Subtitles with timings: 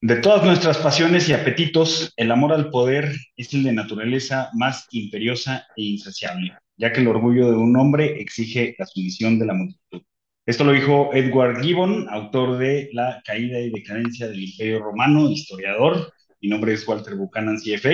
[0.00, 4.86] De todas nuestras pasiones y apetitos, el amor al poder es el de naturaleza más
[4.92, 9.54] imperiosa e insaciable, ya que el orgullo de un hombre exige la sumisión de la
[9.54, 10.02] multitud.
[10.46, 16.12] Esto lo dijo Edward Gibbon, autor de La caída y decadencia del Imperio Romano, historiador.
[16.40, 17.90] Mi nombre es Walter Buchanan, CFA.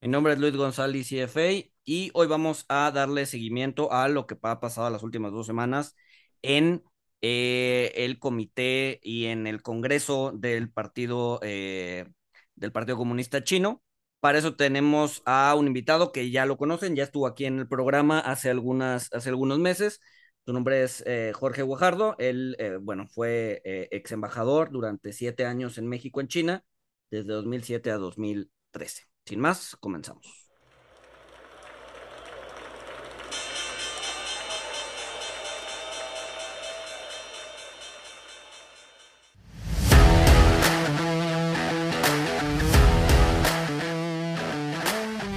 [0.00, 4.36] Mi nombre es Luis González, CFA, y hoy vamos a darle seguimiento a lo que
[4.40, 5.94] ha pasado las últimas dos semanas
[6.40, 6.82] en
[7.20, 12.06] eh, el comité y en el Congreso del Partido, eh,
[12.54, 13.82] del Partido Comunista Chino.
[14.20, 17.68] Para eso tenemos a un invitado que ya lo conocen, ya estuvo aquí en el
[17.68, 20.00] programa hace, algunas, hace algunos meses.
[20.44, 22.16] Su nombre es eh, Jorge Guajardo.
[22.18, 26.64] Él, bueno, fue ex embajador durante siete años en México, en China,
[27.10, 29.04] desde 2007 a 2013.
[29.24, 30.47] Sin más, comenzamos.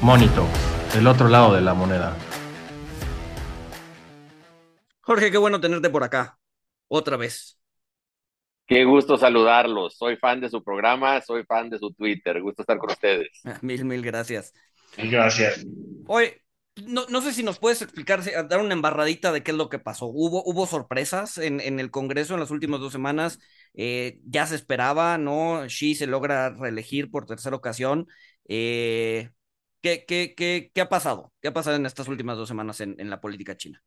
[0.01, 0.47] Monito,
[0.97, 2.17] el otro lado de la moneda.
[5.01, 6.39] Jorge, qué bueno tenerte por acá,
[6.87, 7.59] otra vez.
[8.65, 9.95] Qué gusto saludarlos.
[9.95, 12.41] Soy fan de su programa, soy fan de su Twitter.
[12.41, 13.41] Gusto estar con ustedes.
[13.61, 14.53] Mil, mil gracias.
[14.97, 15.63] Mil gracias.
[16.07, 16.31] Hoy,
[16.87, 19.77] no, no, sé si nos puedes explicar, dar una embarradita de qué es lo que
[19.77, 20.07] pasó.
[20.07, 23.37] ¿Hubo, hubo sorpresas en, en el Congreso en las últimas dos semanas?
[23.75, 25.61] Eh, ya se esperaba, ¿no?
[25.67, 28.07] Xi se logra reelegir por tercera ocasión.
[28.47, 29.29] Eh,
[29.81, 31.33] ¿Qué, qué, qué, qué ha pasado?
[31.41, 33.81] ¿Qué ha pasado en estas últimas dos semanas en, en la política china?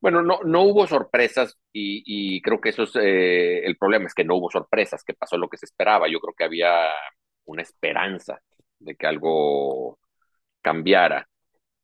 [0.00, 4.14] Bueno, no, no hubo sorpresas y, y creo que eso es eh, el problema, es
[4.14, 6.08] que no hubo sorpresas, que pasó lo que se esperaba.
[6.08, 6.90] Yo creo que había
[7.44, 8.40] una esperanza
[8.78, 9.98] de que algo
[10.62, 11.28] cambiara.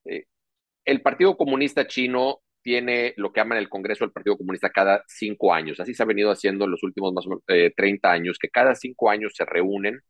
[0.05, 0.25] Eh,
[0.85, 5.55] el Partido Comunista Chino tiene lo que llaman el Congreso del Partido Comunista cada cinco
[5.55, 5.81] años.
[5.81, 9.11] Así se ha venido haciendo en los últimos más eh, 30 años, que cada cinco
[9.11, 10.01] años se reúnen.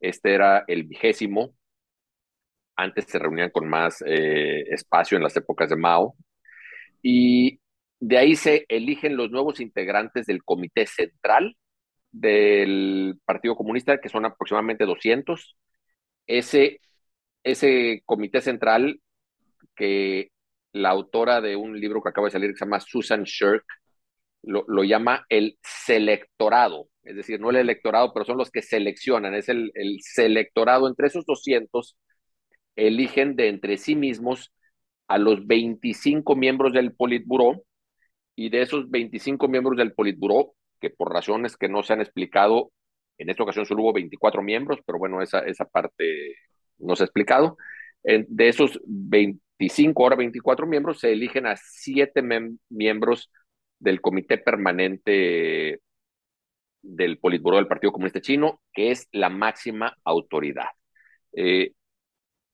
[0.00, 1.54] Este era el vigésimo
[2.78, 6.14] antes se reunían con más eh, espacio en las épocas de Mao.
[7.02, 7.60] Y
[8.00, 11.56] de ahí se eligen los nuevos integrantes del Comité Central
[12.12, 15.56] del Partido Comunista, que son aproximadamente 200.
[16.26, 16.80] Ese,
[17.42, 19.00] ese Comité Central,
[19.74, 20.30] que
[20.72, 23.64] la autora de un libro que acaba de salir, que se llama Susan Shirk,
[24.42, 29.34] lo, lo, llama el selectorado, es decir, no el electorado, pero son los que seleccionan,
[29.34, 31.96] es el, el selectorado entre esos 200
[32.86, 34.52] eligen de entre sí mismos
[35.08, 37.62] a los 25 miembros del Politburó
[38.36, 42.70] y de esos 25 miembros del Politburó, que por razones que no se han explicado,
[43.18, 46.36] en esta ocasión solo hubo 24 miembros, pero bueno, esa, esa parte
[46.78, 47.56] no se ha explicado.
[48.04, 52.22] De esos 25, ahora 24 miembros, se eligen a siete
[52.68, 53.30] miembros
[53.80, 55.80] del Comité Permanente
[56.82, 60.68] del Politburó del Partido Comunista Chino, que es la máxima autoridad.
[61.32, 61.72] Eh,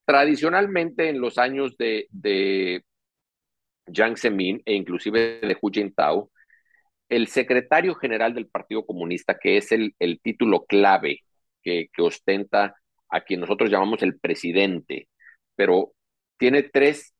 [0.04, 2.82] tradicionalmente en los años de,
[3.92, 6.30] Jiang Zemin e inclusive de Hu Jintao,
[7.08, 11.20] el secretario general del Partido Comunista, que es el, título clave
[11.62, 12.74] que, ostenta
[13.10, 15.08] a quien nosotros llamamos el presidente,
[15.54, 15.92] pero
[16.38, 17.14] tiene tres,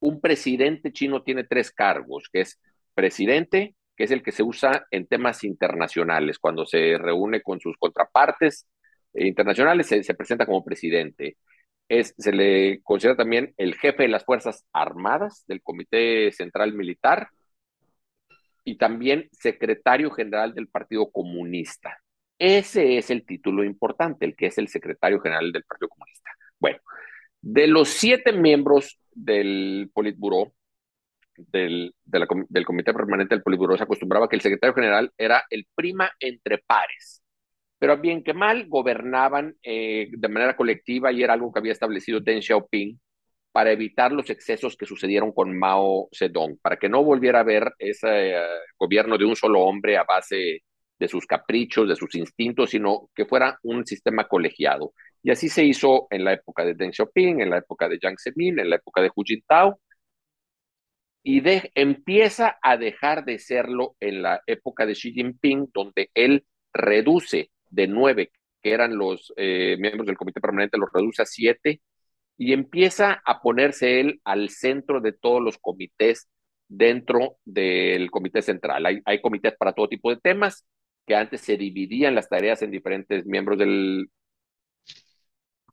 [0.00, 2.60] un presidente chino tiene tres cargos, que es
[2.94, 7.76] presidente, que es el que se usa en temas internacionales, cuando se reúne con sus
[7.78, 8.66] contrapartes
[9.14, 11.36] internacionales, se presenta como presidente
[11.90, 17.28] se le considera también el jefe de las Fuerzas Armadas del Comité Central Militar
[18.64, 21.98] y también secretario general del Partido Comunista.
[22.38, 26.30] Ese es el título importante, el que es el secretario general del Partido Comunista.
[26.58, 26.78] Bueno,
[27.40, 30.52] de los siete miembros del Politburó,
[31.36, 36.10] del, del Comité Permanente del Politburó, se acostumbraba que el secretario general era el prima
[36.20, 37.20] entre pares
[37.80, 42.20] pero bien que mal gobernaban eh, de manera colectiva y era algo que había establecido
[42.20, 43.00] Deng Xiaoping
[43.52, 47.72] para evitar los excesos que sucedieron con Mao Zedong, para que no volviera a haber
[47.78, 48.42] ese uh,
[48.78, 50.62] gobierno de un solo hombre a base
[50.98, 54.92] de sus caprichos, de sus instintos, sino que fuera un sistema colegiado.
[55.22, 58.18] Y así se hizo en la época de Deng Xiaoping, en la época de Jiang
[58.18, 59.80] Zemin, en la época de Hu Jintao,
[61.22, 66.44] y de, empieza a dejar de serlo en la época de Xi Jinping, donde él
[66.72, 68.30] reduce de nueve,
[68.62, 71.80] que eran los eh, miembros del comité permanente, los reduce a siete
[72.36, 76.28] y empieza a ponerse él al centro de todos los comités
[76.68, 78.86] dentro del comité central.
[78.86, 80.66] Hay, hay comités para todo tipo de temas,
[81.06, 84.10] que antes se dividían las tareas en diferentes miembros del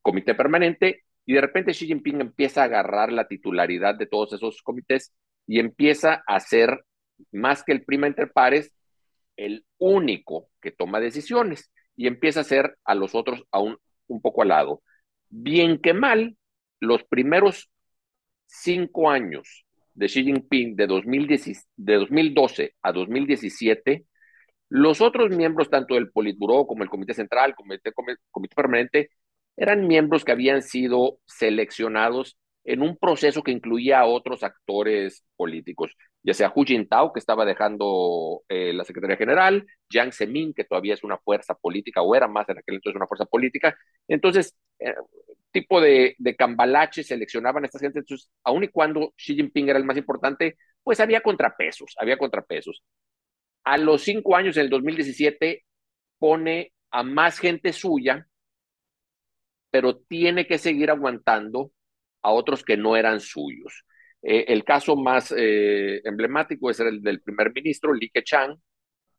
[0.02, 4.62] comité permanente, y de repente Xi Jinping empieza a agarrar la titularidad de todos esos
[4.62, 5.14] comités
[5.46, 6.84] y empieza a ser,
[7.32, 8.72] más que el prima entre pares,
[9.36, 14.42] el único que toma decisiones y empieza a hacer a los otros aún un poco
[14.42, 14.82] al lado.
[15.28, 16.36] Bien que mal,
[16.80, 17.70] los primeros
[18.46, 24.06] cinco años de Xi Jinping de, 2012 a 2017,
[24.68, 27.92] los otros miembros, tanto del Politburó como el Comité Central, Comité,
[28.30, 29.10] Comité Permanente,
[29.56, 35.96] eran miembros que habían sido seleccionados en un proceso que incluía a otros actores políticos,
[36.22, 40.94] ya sea Hu Jintao, que estaba dejando eh, la Secretaría General, Jiang Zemin, que todavía
[40.94, 43.76] es una fuerza política, o era más en aquel entonces una fuerza política.
[44.08, 44.94] Entonces, eh,
[45.50, 48.00] tipo de, de cambalache seleccionaban a estas gente.
[48.00, 52.82] Entonces, aun y cuando Xi Jinping era el más importante, pues había contrapesos, había contrapesos.
[53.64, 55.64] A los cinco años, en el 2017,
[56.18, 58.26] pone a más gente suya,
[59.70, 61.72] pero tiene que seguir aguantando
[62.22, 63.84] a otros que no eran suyos.
[64.22, 68.56] Eh, el caso más eh, emblemático es el del primer ministro, Li Keqiang,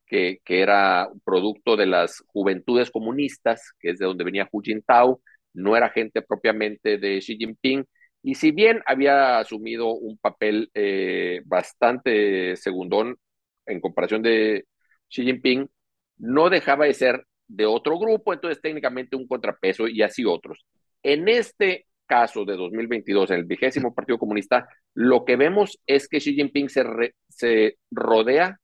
[0.10, 5.22] que, era producto de las juventudes comunistas, que es de donde venía Hu Jintao,
[5.54, 7.86] no era gente propiamente de Xi Jinping,
[8.24, 13.18] y si bien había asumido un papel eh, bastante segundón
[13.66, 14.66] en comparación de
[15.10, 15.70] Xi Jinping,
[16.18, 20.66] no dejaba de ser de otro grupo, entonces técnicamente un contrapeso y así otros.
[21.04, 26.20] En este caso de 2022, en el vigésimo Partido Comunista, lo que vemos es que
[26.20, 26.84] Xi Jinping se,
[27.30, 28.60] se rodea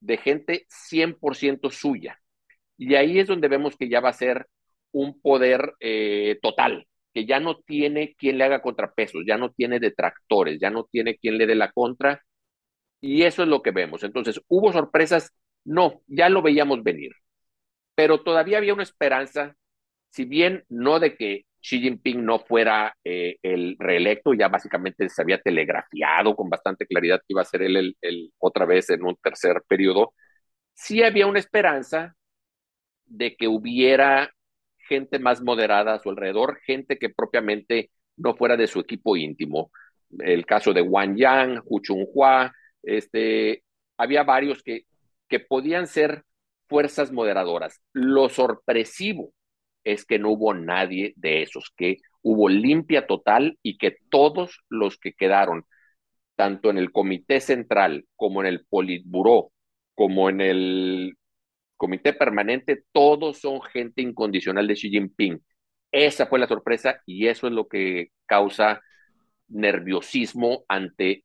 [0.00, 2.20] de gente 100% suya.
[2.76, 4.48] Y ahí es donde vemos que ya va a ser
[4.92, 9.80] un poder eh, total, que ya no tiene quien le haga contrapesos, ya no tiene
[9.80, 12.22] detractores, ya no tiene quien le dé la contra.
[13.00, 14.02] Y eso es lo que vemos.
[14.04, 15.32] Entonces, ¿hubo sorpresas?
[15.64, 17.12] No, ya lo veíamos venir.
[17.94, 19.56] Pero todavía había una esperanza,
[20.10, 25.22] si bien no de que Xi Jinping no fuera eh, el reelecto, ya básicamente se
[25.22, 29.16] había telegrafiado con bastante claridad que iba a ser él el, otra vez en un
[29.16, 30.14] tercer periodo,
[30.74, 32.14] sí había una esperanza
[33.06, 34.32] de que hubiera
[34.88, 39.70] gente más moderada a su alrededor, gente que propiamente no fuera de su equipo íntimo.
[40.18, 42.52] El caso de Wang Yang, Hu Chunhua,
[42.82, 43.64] este,
[43.98, 44.86] había varios que,
[45.28, 46.24] que podían ser
[46.68, 47.80] fuerzas moderadoras.
[47.92, 49.32] Lo sorpresivo
[49.92, 54.98] es que no hubo nadie de esos, que hubo limpia total y que todos los
[54.98, 55.64] que quedaron,
[56.36, 59.50] tanto en el Comité Central como en el Politburó,
[59.94, 61.14] como en el
[61.76, 65.42] Comité Permanente, todos son gente incondicional de Xi Jinping.
[65.90, 68.82] Esa fue la sorpresa y eso es lo que causa
[69.48, 71.24] nerviosismo ante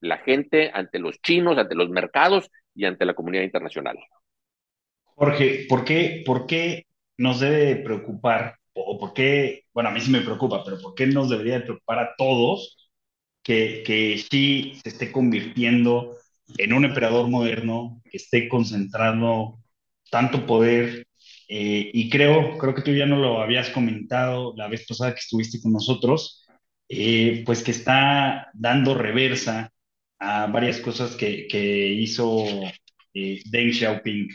[0.00, 3.96] la gente, ante los chinos, ante los mercados y ante la comunidad internacional.
[5.14, 6.84] Jorge, ¿por qué, por qué
[7.22, 11.06] nos debe preocupar, o por qué, bueno, a mí sí me preocupa, pero por qué
[11.06, 12.90] nos debería preocupar a todos
[13.42, 16.16] que, que Xi se esté convirtiendo
[16.58, 19.58] en un emperador moderno, que esté concentrando
[20.10, 21.06] tanto poder,
[21.48, 25.20] eh, y creo, creo que tú ya no lo habías comentado la vez pasada que
[25.20, 26.46] estuviste con nosotros,
[26.88, 29.72] eh, pues que está dando reversa
[30.18, 32.44] a varias cosas que, que hizo
[33.14, 34.28] eh, Deng Xiaoping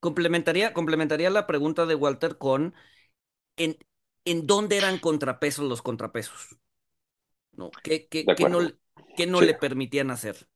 [0.00, 2.74] Complementaría, complementaría la pregunta de Walter con
[3.56, 3.76] en,
[4.24, 6.58] en dónde eran contrapesos los contrapesos.
[7.52, 7.70] ¿No?
[7.82, 8.60] ¿Qué, qué, no,
[9.16, 10.48] qué no le permitían hacer?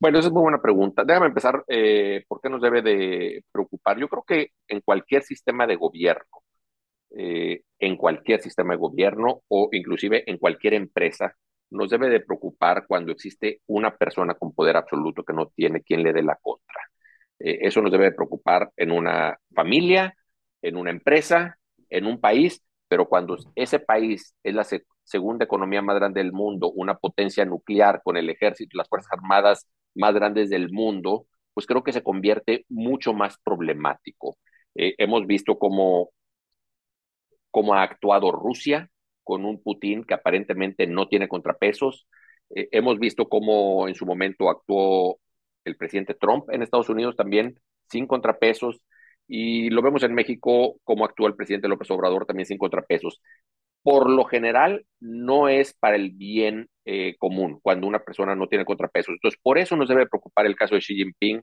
[0.00, 1.04] Bueno, esa es muy buena pregunta.
[1.04, 3.98] Déjame empezar, eh, ¿por qué nos debe de preocupar?
[3.98, 6.24] Yo creo que en cualquier sistema de gobierno,
[7.10, 11.34] eh, en cualquier sistema de gobierno o inclusive en cualquier empresa,
[11.70, 16.02] nos debe de preocupar cuando existe una persona con poder absoluto que no tiene quien
[16.02, 16.80] le dé la contra.
[17.40, 20.14] Eh, eso nos debe preocupar en una familia,
[20.62, 21.58] en una empresa,
[21.90, 24.66] en un país, pero cuando ese país es la
[25.04, 29.12] segunda economía más grande del mundo, una potencia nuclear con el ejército y las Fuerzas
[29.12, 34.38] Armadas más grandes del mundo, pues creo que se convierte mucho más problemático.
[34.74, 36.10] Eh, hemos visto cómo,
[37.50, 38.90] cómo ha actuado Rusia
[39.24, 42.06] con un Putin que aparentemente no tiene contrapesos.
[42.54, 45.18] Eh, hemos visto cómo en su momento actuó
[45.68, 48.80] el presidente Trump en Estados Unidos también sin contrapesos
[49.26, 53.20] y lo vemos en México como actúa el presidente López Obrador también sin contrapesos.
[53.82, 58.64] Por lo general no es para el bien eh, común cuando una persona no tiene
[58.64, 59.14] contrapesos.
[59.14, 61.42] Entonces, por eso nos debe preocupar el caso de Xi Jinping,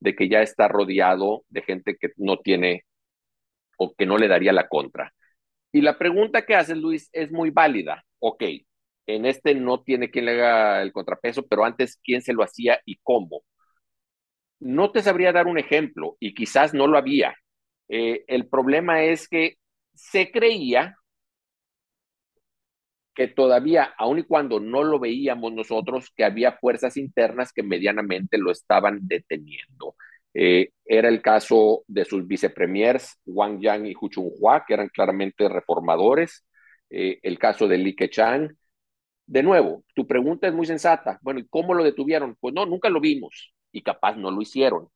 [0.00, 2.84] de que ya está rodeado de gente que no tiene
[3.78, 5.12] o que no le daría la contra.
[5.72, 8.04] Y la pregunta que hace Luis es muy válida.
[8.18, 8.42] Ok,
[9.06, 12.80] en este no tiene quien le haga el contrapeso, pero antes, ¿quién se lo hacía
[12.84, 13.42] y cómo?
[14.60, 17.34] No te sabría dar un ejemplo y quizás no lo había.
[17.88, 19.56] Eh, el problema es que
[19.94, 20.96] se creía
[23.14, 28.36] que todavía, aun y cuando no lo veíamos nosotros, que había fuerzas internas que medianamente
[28.38, 29.96] lo estaban deteniendo.
[30.34, 35.48] Eh, era el caso de sus vicepremiers, Wang Yang y Hu Chunhua, que eran claramente
[35.48, 36.44] reformadores.
[36.90, 38.54] Eh, el caso de Li Keqiang.
[39.26, 41.18] De nuevo, tu pregunta es muy sensata.
[41.22, 42.36] Bueno, ¿y cómo lo detuvieron?
[42.40, 44.88] Pues no, nunca lo vimos y capaz no lo hicieron.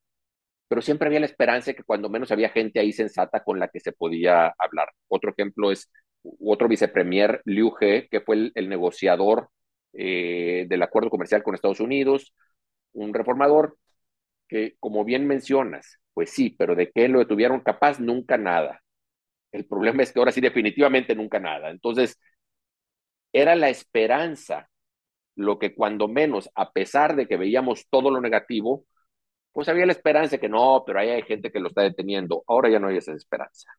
[0.67, 3.67] Pero siempre había la esperanza de que cuando menos había gente ahí sensata con la
[3.69, 4.89] que se podía hablar.
[5.07, 5.91] Otro ejemplo es
[6.43, 9.49] otro vicepremier, Liu He, que fue el, negociador
[9.93, 12.33] eh, del acuerdo comercial con Estados Unidos,
[12.93, 13.77] un reformador
[14.49, 18.81] que, como bien mencionas, pues sí, pero de qué lo detuvieron capaz, nunca nada.
[19.51, 21.69] El problema es que ahora sí, definitivamente nunca nada.
[21.71, 22.17] Entonces,
[23.33, 24.70] era la esperanza
[25.35, 28.85] lo que cuando menos, a pesar de que veíamos todo lo negativo,
[29.53, 32.43] pues había la esperanza de que no, pero ahí hay gente que lo está deteniendo.
[32.47, 33.71] Ahora ya no hay esa esperanza.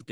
[0.00, 0.10] Ok,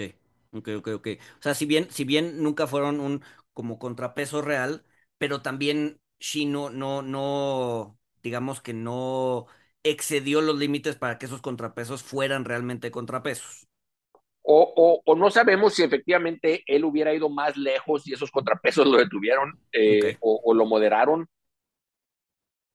[0.53, 1.09] ok, ok, ok.
[1.39, 4.85] O sea, si bien, si bien nunca fueron un como contrapeso real,
[5.19, 9.47] pero también Xi no, no, no, digamos que no
[9.83, 13.67] excedió los límites para que esos contrapesos fueran realmente contrapesos.
[14.43, 18.87] O, o, o, no sabemos si efectivamente él hubiera ido más lejos y esos contrapesos
[18.87, 20.17] lo detuvieron eh, okay.
[20.21, 21.29] o, o, lo moderaron.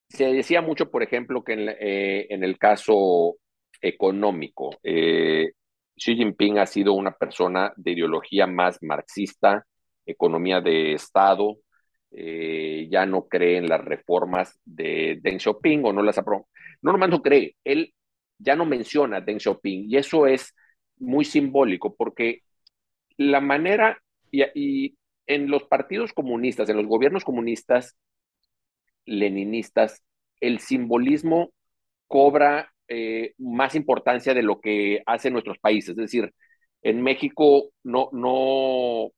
[0.10, 3.38] Se decía mucho, por ejemplo, que en, eh, en el caso
[3.82, 5.54] económico, eh,
[5.98, 9.66] Xi Jinping ha sido una persona de ideología más marxista,
[10.06, 11.58] economía de Estado,
[12.12, 16.48] ya no cree en las reformas de Deng Xiaoping o no las aprobó.
[16.82, 17.94] No nomás no cree, él
[18.38, 20.54] ya no menciona a Deng Xiaoping y eso es
[20.98, 22.42] muy simbólico porque
[23.18, 24.98] la manera y,
[25.28, 27.96] en los partidos comunistas, en los gobiernos comunistas,
[29.06, 30.04] leninistas,
[30.40, 31.52] el simbolismo
[32.08, 35.92] cobra eh, más importancia de lo que hacen nuestros países.
[35.92, 36.34] Es decir,
[36.82, 39.12] en México no, no,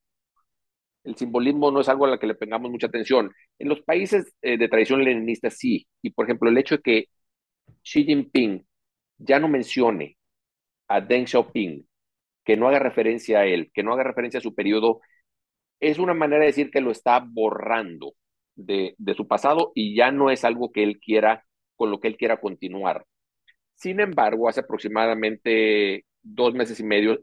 [1.03, 3.31] el simbolismo no es algo a lo que le pongamos mucha atención.
[3.59, 5.87] En los países eh, de tradición leninista sí.
[6.01, 7.05] Y por ejemplo, el hecho de que
[7.83, 8.65] Xi Jinping
[9.17, 10.16] ya no mencione
[10.87, 11.87] a Deng Xiaoping,
[12.45, 15.01] que no haga referencia a él, que no haga referencia a su periodo,
[15.79, 18.13] es una manera de decir que lo está borrando
[18.55, 22.07] de, de su pasado y ya no es algo que él quiera, con lo que
[22.07, 23.05] él quiera continuar.
[23.75, 27.19] Sin embargo, hace aproximadamente dos meses y medio,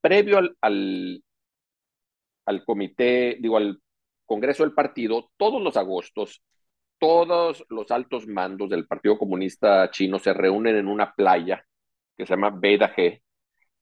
[0.00, 1.22] previo al, al,
[2.46, 3.80] al comité, digo, al
[4.26, 6.42] Congreso del Partido, todos los agostos,
[6.98, 11.64] todos los altos mandos del Partido Comunista Chino se reúnen en una playa
[12.16, 13.20] que se llama Beda G,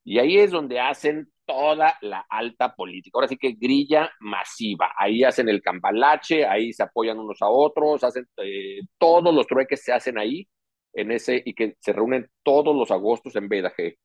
[0.05, 3.17] y ahí es donde hacen toda la alta política.
[3.17, 4.93] Ahora sí que grilla masiva.
[4.97, 9.83] Ahí hacen el cambalache, ahí se apoyan unos a otros, hacen eh, todos los trueques
[9.83, 10.49] se hacen ahí
[10.93, 13.97] en ese y que se reúnen todos los agostos en Beda G.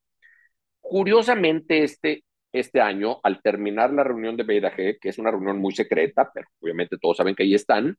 [0.80, 5.60] Curiosamente, este, este año, al terminar la reunión de Beda G, que es una reunión
[5.60, 7.98] muy secreta, pero obviamente todos saben que ahí están,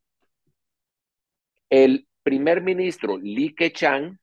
[1.69, 4.17] el primer ministro Li Keqiang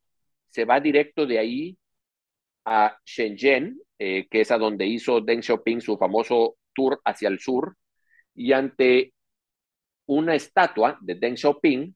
[0.48, 1.78] se va directo de ahí
[2.64, 7.38] a Shenzhen, eh, que es a donde hizo Deng Xiaoping su famoso tour hacia el
[7.38, 7.76] sur,
[8.34, 9.12] y ante
[10.06, 11.94] una estatua de Deng Xiaoping,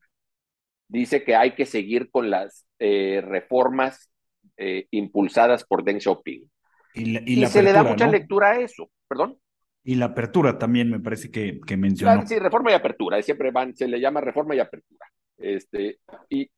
[0.88, 4.10] dice que hay que seguir con las eh, reformas
[4.56, 6.50] eh, impulsadas por Deng Xiaoping.
[6.94, 8.12] Y, la, y, y la se le da mucha ¿no?
[8.12, 9.38] lectura a eso, perdón.
[9.84, 12.12] Y la apertura también me parece que, que mencionó.
[12.12, 15.06] Claro, sí, reforma y apertura, siempre van, se le llama reforma y apertura.
[15.38, 16.50] Este, y,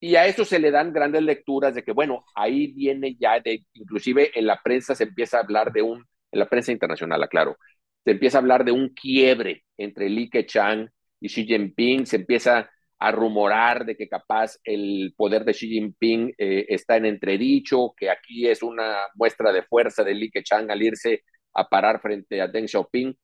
[0.00, 3.64] y a eso se le dan grandes lecturas de que, bueno, ahí viene ya de,
[3.74, 7.56] inclusive en la prensa se empieza a hablar de un, en la prensa internacional, aclaro,
[8.04, 10.88] se empieza a hablar de un quiebre entre Li Keqiang
[11.20, 16.34] y Xi Jinping, se empieza a rumorar de que capaz el poder de Xi Jinping
[16.38, 20.82] eh, está en entredicho, que aquí es una muestra de fuerza de Li Keqiang al
[20.82, 21.22] irse
[21.54, 23.16] a parar frente a Deng Xiaoping.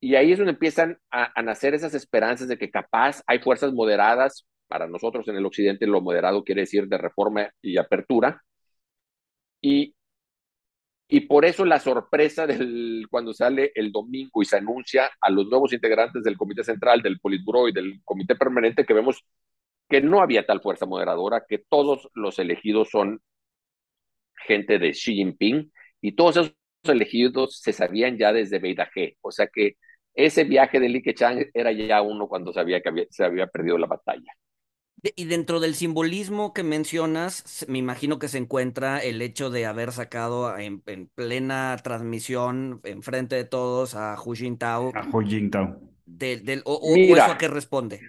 [0.00, 3.72] Y ahí es donde empiezan a, a nacer esas esperanzas de que capaz hay fuerzas
[3.72, 8.42] moderadas para nosotros en el occidente lo moderado quiere decir de reforma y apertura.
[9.60, 9.94] Y,
[11.08, 15.46] y por eso la sorpresa del, cuando sale el domingo y se anuncia a los
[15.46, 19.24] nuevos integrantes del Comité Central, del Politburo y del Comité Permanente, que vemos
[19.88, 23.20] que no había tal fuerza moderadora, que todos los elegidos son
[24.46, 26.54] gente de Xi Jinping y todos esos
[26.84, 29.16] elegidos se sabían ya desde Beidajé.
[29.20, 29.76] O sea que
[30.14, 33.78] ese viaje de Li Keqiang era ya uno cuando sabía que había, se había perdido
[33.78, 34.32] la batalla.
[35.02, 39.92] Y dentro del simbolismo que mencionas, me imagino que se encuentra el hecho de haber
[39.92, 44.90] sacado en, en plena transmisión, enfrente de todos, a Hu Jintao.
[44.94, 45.78] A Hu Jintao.
[46.06, 48.00] Del, del, o, o, Mira, o, eso a qué responde?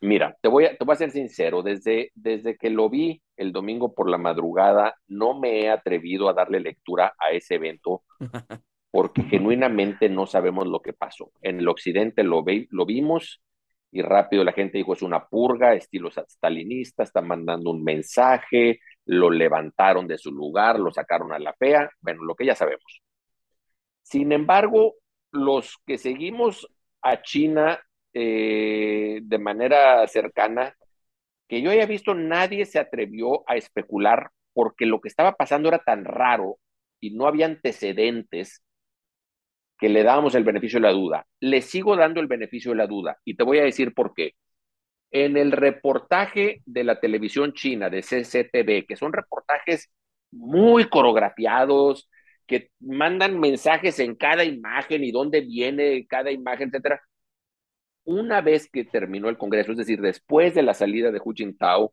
[0.00, 3.52] Mira, te voy, a, te voy a ser sincero, desde, desde que lo vi el
[3.52, 8.02] domingo por la madrugada, no me he atrevido a darle lectura a ese evento
[8.90, 11.30] porque genuinamente no sabemos lo que pasó.
[11.42, 13.42] En el occidente lo, ve, lo vimos
[13.90, 19.30] y rápido la gente dijo es una purga, estilo stalinista, está mandando un mensaje, lo
[19.30, 23.02] levantaron de su lugar, lo sacaron a la fea, bueno, lo que ya sabemos.
[24.02, 24.94] Sin embargo,
[25.32, 26.68] los que seguimos
[27.02, 27.80] a China
[28.12, 30.74] eh, de manera cercana,
[31.48, 35.78] que yo haya visto, nadie se atrevió a especular porque lo que estaba pasando era
[35.80, 36.58] tan raro
[37.00, 38.62] y no había antecedentes
[39.78, 41.26] que le dábamos el beneficio de la duda.
[41.40, 44.34] Le sigo dando el beneficio de la duda y te voy a decir por qué.
[45.10, 49.90] En el reportaje de la televisión china, de CCTV, que son reportajes
[50.30, 52.08] muy coreografiados,
[52.46, 57.00] que mandan mensajes en cada imagen y dónde viene cada imagen, etcétera.
[58.04, 61.92] Una vez que terminó el Congreso, es decir, después de la salida de Hu Jintao,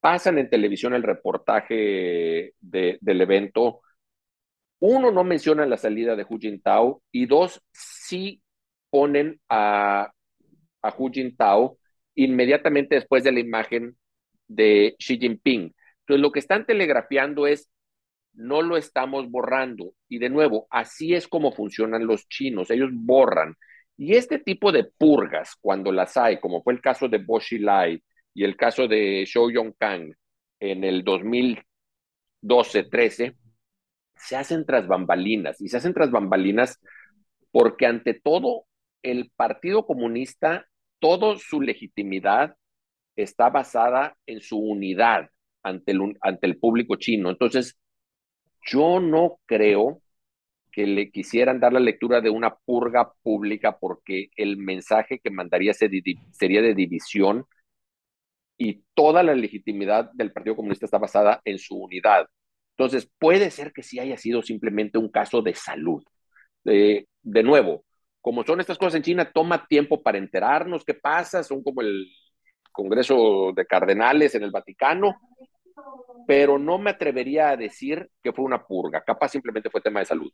[0.00, 3.80] pasan en televisión el reportaje del evento
[4.84, 8.42] uno, no menciona la salida de Hu Jintao y dos, sí
[8.90, 10.10] ponen a,
[10.98, 11.78] Hu Jintao
[12.16, 13.96] inmediatamente después de la imagen
[14.48, 15.72] de Xi Jinping.
[16.00, 17.70] Entonces, lo que están telegrafiando es,
[18.32, 19.94] no lo estamos borrando.
[20.08, 23.54] Y de nuevo, así es como funcionan los chinos, ellos borran.
[23.96, 28.02] Y este tipo de purgas, cuando las hay, como fue el caso de Bo Xilai
[28.34, 30.12] y el caso de Shou Yongkang
[30.58, 33.36] en el 2012-13,
[34.26, 36.80] se hacen tras bambalinas y se hacen tras bambalinas
[37.50, 38.66] porque ante todo
[39.02, 40.66] el Partido Comunista,
[41.00, 42.56] toda su legitimidad
[43.16, 45.30] está basada en su unidad
[45.62, 47.30] ante el, ante el público chino.
[47.30, 47.76] Entonces,
[48.66, 50.00] yo no creo
[50.70, 55.74] que le quisieran dar la lectura de una purga pública porque el mensaje que mandaría
[55.74, 57.44] sería de división
[58.56, 62.26] y toda la legitimidad del Partido Comunista está basada en su unidad.
[62.84, 66.02] Entonces, puede ser que sí haya sido simplemente un caso de salud.
[66.64, 67.84] de nuevo,
[68.20, 72.08] como son estas cosas en China, toma tiempo para enterarnos qué pasa, son como el
[72.72, 75.16] Congreso de Cardenales en el Vaticano,
[76.26, 80.06] pero no me atrevería a decir que fue una purga, capaz simplemente fue tema de
[80.06, 80.32] salud.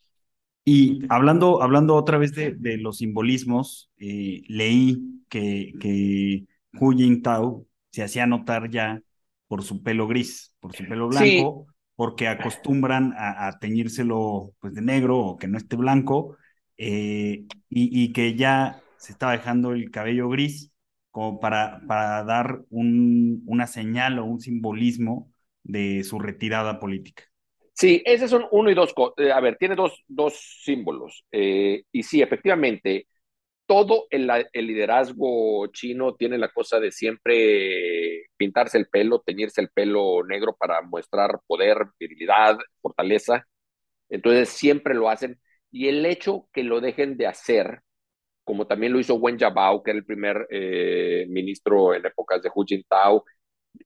[0.64, 6.44] Y hablando, hablando otra vez de, de los simbolismos, eh, leí que, que
[6.78, 9.00] Hu Jintao se hacía notar ya
[9.48, 11.66] por su pelo gris, por su pelo blanco,
[11.98, 16.36] porque acostumbran a, teñírselo pues, de negro o que no esté blanco,
[16.76, 20.70] eh, y, que ya se estaba dejando el cabello gris
[21.10, 25.32] como para, para dar un, una señal o un simbolismo
[25.64, 27.24] de su retirada política.
[27.72, 28.94] Sí, esos son uno y dos.
[29.16, 31.24] Eh, a ver, tiene dos, dos símbolos.
[31.32, 33.08] Eh, y sí, efectivamente,
[33.68, 40.24] todo el, liderazgo chino tiene la cosa de siempre pintarse el pelo, teñirse el pelo
[40.24, 43.46] negro para mostrar poder, virilidad, fortaleza.
[44.08, 45.40] Entonces siempre lo hacen.
[45.70, 47.82] Y el hecho que lo dejen de hacer,
[48.44, 52.50] como también lo hizo Wen Jiabao, que era el primer eh, ministro en épocas de
[52.54, 53.24] Hu Jintao,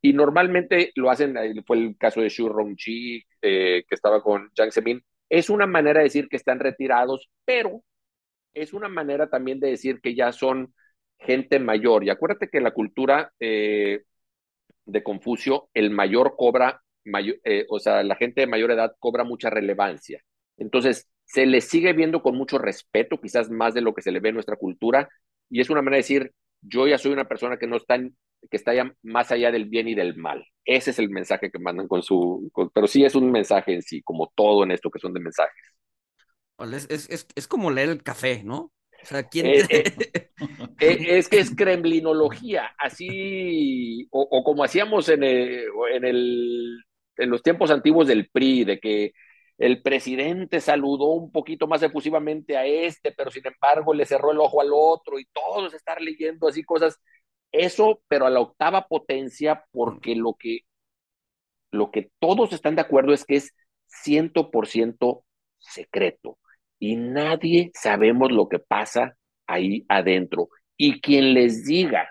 [0.01, 4.73] y normalmente lo hacen, fue el caso de Xu Rongji, eh, que estaba con Jiang
[4.73, 7.83] Zemin, es una manera de decir que están retirados, pero
[8.55, 10.75] es una manera también de decir que ya son
[11.19, 12.05] gente mayor.
[12.05, 14.03] Y acuérdate que en la cultura eh,
[14.85, 16.83] de Confucio, el mayor cobra,
[17.45, 20.23] eh, o sea, la gente de mayor edad cobra mucha relevancia.
[20.57, 24.21] Entonces, se le sigue viendo con mucho respeto, quizás más de lo que se le
[24.21, 25.09] ve en nuestra cultura,
[25.49, 28.57] y es una manera de decir, yo ya soy una persona que no está, que
[28.57, 30.45] está ya más allá del bien y del mal.
[30.65, 34.03] Ese es el mensaje que mandan con su, pero sí es un mensaje en sí,
[34.03, 35.55] como todo en esto que son de mensajes.
[36.71, 38.73] Es, como leer el café, ¿no?
[39.03, 40.31] O sea, ¿quién eh, eh,
[40.81, 46.79] eh, es que es kremlinología, así, o, como hacíamos en, en, el,
[47.17, 49.13] en los tiempos antiguos del PRI, de que
[49.59, 54.41] el presidente saludó un poquito más efusivamente a este, pero sin embargo le cerró el
[54.41, 56.99] ojo al otro y todos estar leyendo así cosas.
[57.51, 60.61] Eso, pero a la octava potencia, porque lo que,
[61.71, 63.53] lo que todos están de acuerdo es que es
[63.89, 65.25] 100%
[65.59, 66.39] secreto
[66.83, 69.17] y nadie sabemos lo que pasa
[69.47, 70.49] ahí adentro.
[70.77, 72.11] Y quien les diga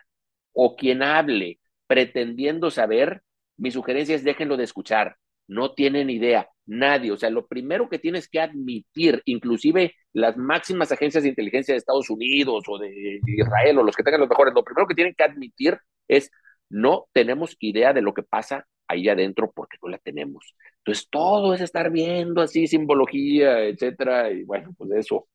[0.53, 3.21] o quien hable pretendiendo saber,
[3.57, 5.17] mi sugerencia es déjenlo de escuchar.
[5.45, 7.11] No tienen idea, nadie.
[7.11, 11.79] O sea, lo primero que tienes que admitir, inclusive las máximas agencias de inteligencia de
[11.79, 15.15] Estados Unidos o de Israel o los que tengan los mejores, lo primero que tienen
[15.15, 16.31] que admitir es
[16.69, 20.55] no tenemos idea de lo que pasa ahí adentro porque no la tenemos.
[20.77, 25.27] Entonces todo es estar viendo así simbología, etcétera, y bueno, pues eso,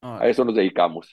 [0.00, 1.10] a eso nos dedicamos.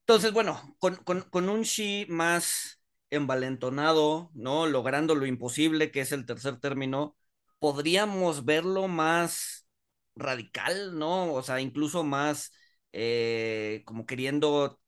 [0.00, 4.66] Entonces, bueno, con, con, con un Xi más envalentonado, ¿no?
[4.66, 7.16] Logrando lo imposible, que es el tercer término,
[7.58, 9.66] podríamos verlo más
[10.14, 11.32] radical, ¿no?
[11.32, 12.52] O sea, incluso más
[12.92, 14.80] eh, como queriendo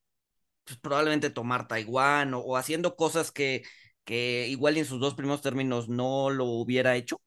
[0.65, 3.63] pues, probablemente tomar Taiwán o, haciendo cosas que,
[4.05, 7.21] que igual en sus dos primeros términos no lo hubiera hecho?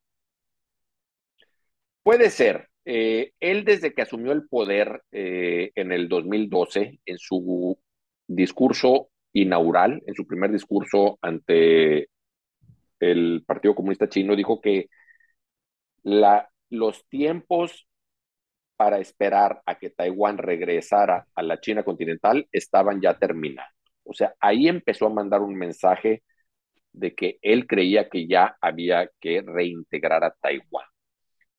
[2.04, 2.70] Puede ser.
[2.86, 7.78] Eh, él desde que asumió el poder eh, en el 2012, en su
[8.28, 12.10] discurso inaugural, en su primer discurso ante
[13.00, 14.88] el Partido Comunista Chino, dijo que
[16.04, 17.88] la, los tiempos
[18.78, 23.74] para esperar a que Taiwán regresara a la China continental estaban ya terminados.
[24.04, 26.24] O sea, ahí empezó a mandar un mensaje
[27.00, 30.86] de que él creía que ya había que reintegrar a Taiwán.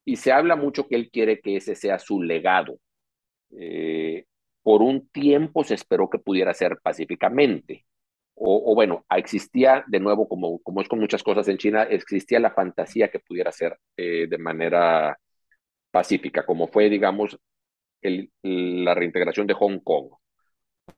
[0.04, 2.78] Y se habla mucho que él quiere que ese sea su legado.
[3.50, 4.24] Eh,
[4.62, 7.86] por un tiempo se esperó que pudiera ser pacíficamente.
[8.40, 12.52] O, bueno, existía de nuevo, como, como es con muchas cosas en China, existía la
[12.52, 15.18] fantasía que pudiera ser eh, de manera
[15.90, 17.38] pacífica, como fue, digamos,
[18.02, 20.10] el, la reintegración de Hong Kong.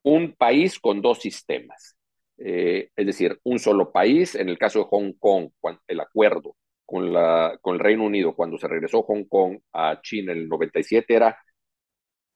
[0.02, 1.96] Un país con dos sistemas.
[2.42, 5.50] Eh, es decir, un solo país, en el caso de Hong Kong,
[5.86, 10.48] el acuerdo con, el Reino Unido cuando se regresó Hong Kong a China en el
[10.48, 11.38] 97 era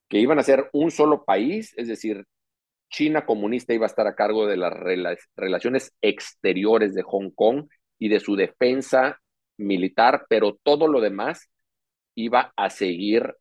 [0.09, 2.25] que iban a ser un solo país, es decir,
[2.91, 4.73] China comunista iba a estar a cargo de las
[5.37, 7.67] relaciones exteriores de Hong Kong
[7.99, 9.19] y de su defensa
[9.57, 11.49] militar, pero todo lo demás
[12.15, 13.35] iba a seguir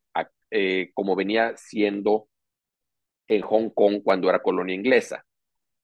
[0.55, 2.27] eh, como venía siendo
[3.27, 5.25] en Hong Kong cuando era colonia inglesa.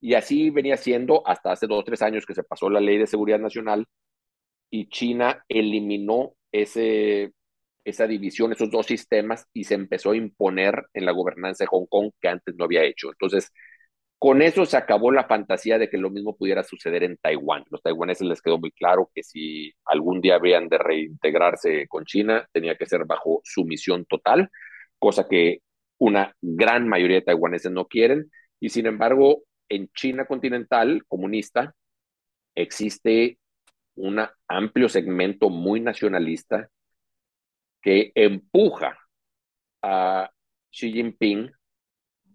[0.01, 2.97] Y así venía siendo hasta hace dos o tres años que se pasó la ley
[2.97, 3.85] de seguridad nacional
[4.69, 7.33] y China eliminó ese,
[7.83, 11.87] esa división, esos dos sistemas, y se empezó a imponer en la gobernanza de Hong
[11.87, 13.09] Kong que antes no había hecho.
[13.09, 13.51] Entonces,
[14.17, 17.63] con eso se acabó la fantasía de que lo mismo pudiera suceder en Taiwán.
[17.69, 22.47] Los taiwaneses les quedó muy claro que si algún día habían de reintegrarse con China,
[22.51, 24.49] tenía que ser bajo sumisión total,
[24.99, 25.59] cosa que
[25.97, 28.29] una gran mayoría de taiwaneses no quieren.
[28.59, 31.73] Y sin embargo, en China continental comunista
[32.55, 33.39] existe
[33.95, 36.69] un amplio segmento muy nacionalista
[37.81, 38.97] que empuja
[39.81, 40.29] a
[40.71, 41.51] Xi Jinping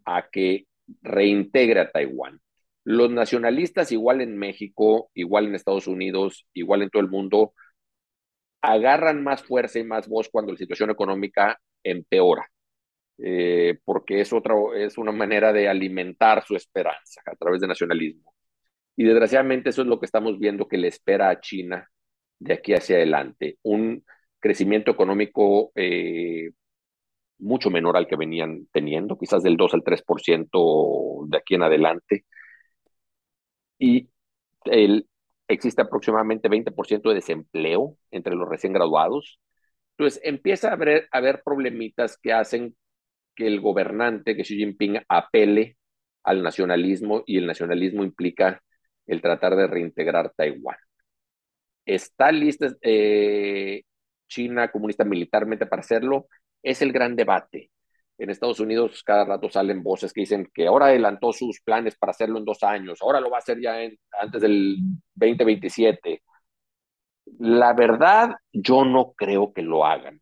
[0.04, 0.66] a que
[1.02, 2.40] reintegre a Taiwán.
[2.84, 7.54] Los nacionalistas, igual en México, igual en Estados Unidos, igual en todo el mundo,
[8.60, 12.50] agarran más fuerza y más voz cuando la situación económica empeora,
[13.18, 18.34] eh, porque es, otra, es una manera de alimentar su esperanza a través de nacionalismo.
[18.96, 21.90] Y desgraciadamente eso es lo que estamos viendo que le espera a China
[22.38, 23.58] de aquí hacia adelante.
[23.62, 24.04] Un
[24.40, 26.50] crecimiento económico eh,
[27.38, 32.24] mucho menor al que venían teniendo, quizás del 2 al 3% de aquí en adelante.
[33.78, 34.08] Y
[34.64, 35.08] el,
[35.48, 39.40] existe aproximadamente 20% de desempleo entre los recién graduados.
[39.96, 42.76] Entonces empieza a haber, a haber problemitas que hacen
[43.34, 45.76] que el gobernante, que Xi Jinping, apele
[46.24, 48.62] al nacionalismo y el nacionalismo implica
[49.06, 50.76] el tratar de reintegrar Taiwán.
[51.86, 53.82] ¿Está lista eh,
[54.28, 56.28] China comunista militarmente para hacerlo?
[56.62, 57.70] Es el gran debate.
[58.18, 62.12] En Estados Unidos cada rato salen voces que dicen que ahora adelantó sus planes para
[62.12, 63.76] hacerlo en dos años, ahora lo va a hacer ya
[64.20, 64.76] antes del
[65.14, 66.22] 2027.
[67.38, 70.20] La verdad, yo no creo que lo hagan.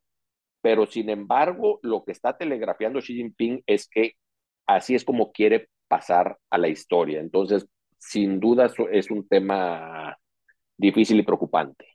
[0.62, 4.14] Pero sin embargo, lo que está telegrafiando Xi Jinping es que
[4.66, 7.20] así es como quiere pasar a la historia.
[7.20, 7.66] Entonces,
[7.98, 10.16] sin duda es un tema
[10.76, 11.86] difícil y preocupante.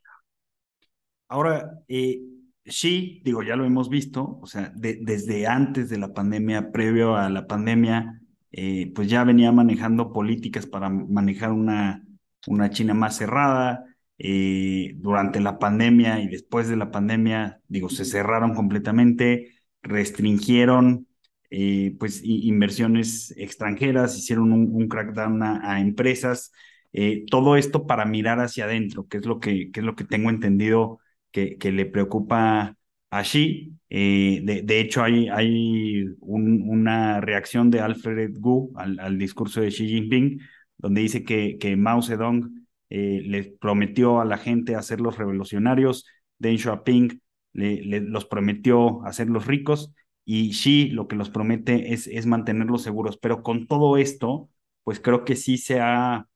[1.29, 2.21] Ahora, eh,
[2.65, 7.29] sí, digo, ya lo hemos visto, o sea, desde antes de la pandemia, previo a
[7.29, 12.03] la pandemia, eh, pues ya venía manejando políticas para manejar una,
[12.47, 13.83] una China más cerrada.
[14.19, 21.07] Eh, durante la pandemia y después de la pandemia, digo, se cerraron completamente, restringieron
[21.49, 26.51] eh, pues inversiones extranjeras, hicieron un, crackdown a, empresas,
[26.93, 30.29] eh, todo esto para mirar hacia adentro, que es lo que, es lo que tengo
[30.29, 30.99] entendido
[31.31, 32.75] que, que le preocupa
[33.09, 33.73] a Xi.
[33.89, 40.41] Eh, de, hecho, hay, hay una reacción de Alfred Gu al, discurso de Xi Jinping,
[40.77, 46.05] donde dice que, que Mao Zedong les prometió a la gente hacerlos revolucionarios,
[46.39, 47.21] Deng Xiaoping
[47.53, 49.93] le, los prometió hacerlos ricos
[50.25, 54.49] y sí, lo que los promete es, es mantenerlos seguros, pero con todo esto,
[54.83, 56.27] pues creo que sí se ha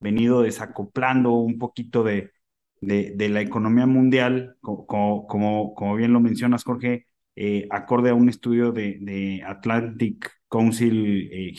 [0.00, 2.30] venido desacoplando un poquito de,
[2.80, 8.28] de, la economía mundial, como, como, como, bien lo mencionas, Jorge, eh, acorde a un
[8.28, 11.54] estudio de, de Atlantic Council eh,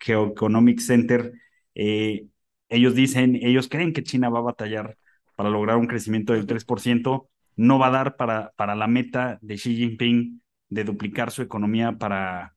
[0.00, 1.32] Geoeconomic Center,
[1.74, 2.26] eh,
[2.68, 4.96] ellos dicen, ellos creen que China va a batallar
[5.36, 9.56] para lograr un crecimiento del 3%, no va a dar para, para la meta de
[9.56, 12.54] Xi Jinping de duplicar su economía para,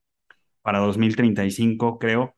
[0.62, 2.36] para 2035, creo.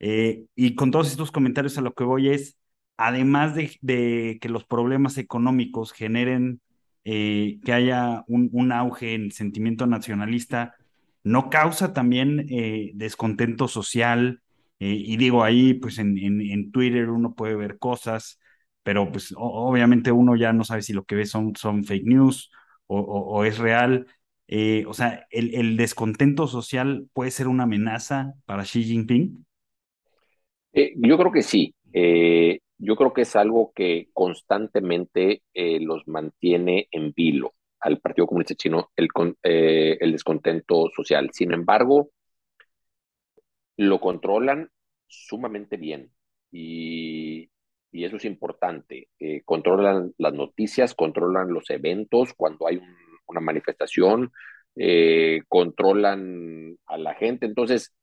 [0.00, 2.58] Eh, y con todos estos comentarios a lo que voy es,
[2.96, 6.60] además de, que los problemas económicos generen
[7.04, 10.74] eh, que haya un, auge en sentimiento nacionalista,
[11.22, 14.42] ¿no causa también eh, descontento social?
[14.78, 18.38] Y digo, ahí pues en, en, Twitter uno puede ver cosas,
[18.82, 22.50] pero pues obviamente uno ya no sabe si lo que ve son, son fake news
[22.86, 24.06] o, o es real.
[24.86, 29.44] o sea, el, el, descontento social puede ser una amenaza para Xi Jinping?
[30.74, 31.74] Eh, yo creo que sí.
[31.92, 38.26] Eh, yo creo que es algo que constantemente eh, los mantiene en vilo al Partido
[38.26, 39.08] Comunista Chino, el,
[39.42, 41.30] el descontento social.
[41.32, 42.10] Sin embargo,
[43.76, 44.70] lo controlan
[45.06, 46.10] sumamente bien
[46.50, 47.50] y,
[47.92, 49.08] eso es importante.
[49.44, 52.80] controlan las noticias, controlan los eventos cuando hay
[53.26, 54.32] una manifestación,
[55.48, 57.46] controlan a la gente.
[57.46, 57.94] Entonces,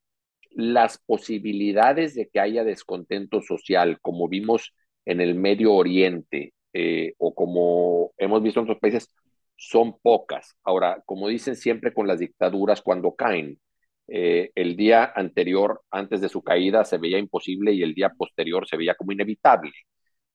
[0.52, 4.74] las posibilidades de que haya descontento social, como vimos
[5.06, 9.10] en el Medio Oriente eh, o como hemos visto en otros países,
[9.56, 10.56] son pocas.
[10.64, 13.60] Ahora, como dicen siempre con las dictaduras cuando caen,
[14.08, 18.68] eh, el día anterior, antes de su caída, se veía imposible y el día posterior
[18.68, 19.72] se veía como inevitable.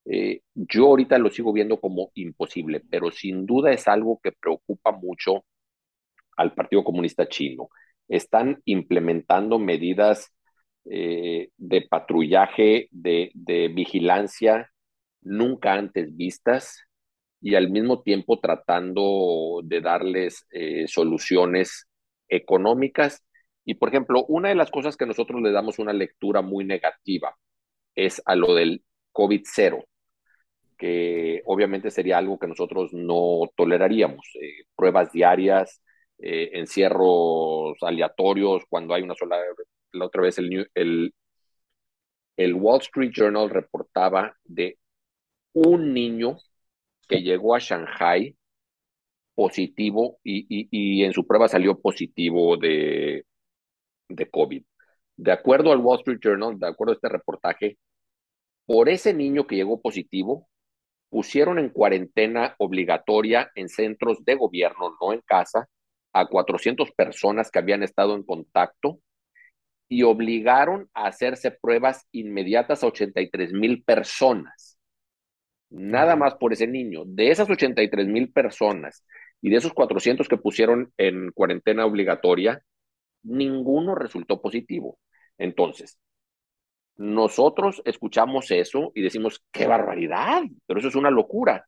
[0.05, 4.93] Eh, yo ahorita lo sigo viendo como imposible, pero sin duda es algo que preocupa
[4.93, 5.45] mucho
[6.37, 7.69] al Partido Comunista Chino
[8.09, 10.33] están implementando medidas
[10.85, 13.33] eh, de patrullaje, de,
[13.75, 14.71] vigilancia
[15.23, 16.83] nunca antes vistas
[17.41, 20.47] y al mismo tiempo tratando de darles
[20.87, 21.89] soluciones
[22.29, 23.26] económicas.
[23.67, 27.37] Y por ejemplo, una de las cosas que nosotros le damos una lectura muy negativa
[27.97, 29.85] es a lo del COVID-0,
[30.79, 34.27] que obviamente sería algo que nosotros no toleraríamos.
[34.41, 35.83] Eh, pruebas diarias,
[36.19, 39.39] eh, encierros aleatorios, cuando hay una sola,
[39.93, 41.15] la otra vez el, el,
[42.37, 44.79] el Wall Street Journal reportaba de
[45.55, 46.39] un niño
[47.09, 48.37] que llegó a Shanghai
[49.35, 53.25] positivo y, y, y, en su prueba salió positivo de,
[54.09, 54.65] de COVID.
[55.17, 57.79] De acuerdo al Wall Street Journal, de acuerdo a este reportaje,
[58.67, 60.49] por ese niño que llegó positivo,
[61.09, 65.69] pusieron en cuarentena obligatoria en centros de gobierno, no en casa,
[66.13, 69.01] a 400 personas que habían estado en contacto
[69.89, 74.79] y obligaron a hacerse pruebas inmediatas a 83 mil personas.
[75.71, 77.05] Nada más por ese niño.
[77.07, 79.05] De esas 83 mil personas
[79.41, 82.63] y de esos 400 que pusieron en cuarentena obligatoria,
[83.27, 84.99] ninguno resultó positivo.
[85.39, 85.99] Entonces,
[86.97, 91.67] nosotros escuchamos eso y decimos, qué barbaridad, pero eso es una locura.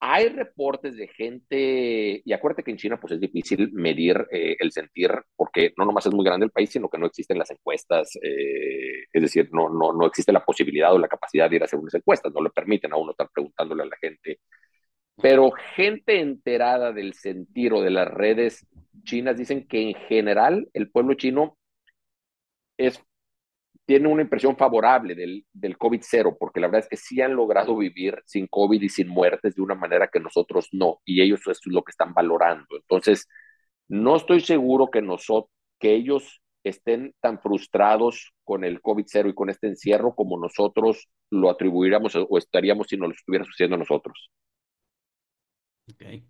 [0.00, 4.72] Hay reportes de gente, y acuérdate que en China pues es difícil medir eh, el
[4.72, 8.16] sentir, porque no nomás es muy grande el país, sino que no existen las encuestas,
[8.22, 11.66] eh, es decir, no, no, no existe la posibilidad o la capacidad de ir a
[11.66, 14.40] hacer unas encuestas, no le permiten a uno estar preguntándole a la gente.
[15.20, 18.66] Pero gente enterada del sentir o de las redes
[19.04, 21.58] chinas dicen que en general el pueblo chino
[22.76, 23.02] es
[23.84, 27.76] tiene una impresión favorable del, del COVID-0, porque la verdad es que sí han logrado
[27.76, 31.50] vivir sin COVID y sin muertes de una manera que nosotros no, y ellos eso
[31.50, 32.76] es lo que están valorando.
[32.76, 33.28] Entonces,
[33.88, 35.04] no estoy seguro que,
[35.78, 41.50] que ellos estén tan frustrados con el COVID-0 y con este encierro como nosotros lo
[41.50, 44.30] atribuiríamos o estaríamos si no lo estuviera sucediendo a nosotros.
[45.94, 46.24] Okay.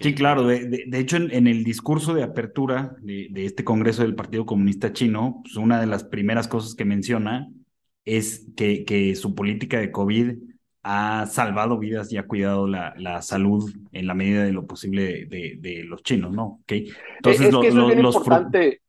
[0.00, 0.46] Sí, claro.
[0.46, 5.56] De, hecho, en, el discurso de apertura de, este Congreso del Partido Comunista Chino, pues
[5.56, 7.50] una de las primeras cosas que menciona
[8.04, 10.36] es que, que su política de COVID
[10.82, 15.24] ha salvado vidas y ha cuidado la, la salud en la medida de lo posible
[15.24, 16.60] de, de los chinos, ¿no?
[16.62, 16.90] ¿Okay?
[17.16, 18.82] Entonces, es que eso es importante.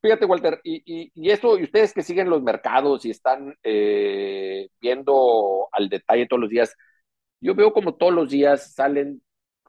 [0.00, 4.68] Fíjate, Walter, y, y, y, esto, y ustedes que siguen los mercados y están eh,
[4.80, 6.74] viendo al detalle todos los días,
[7.40, 9.20] yo veo como todos los días salen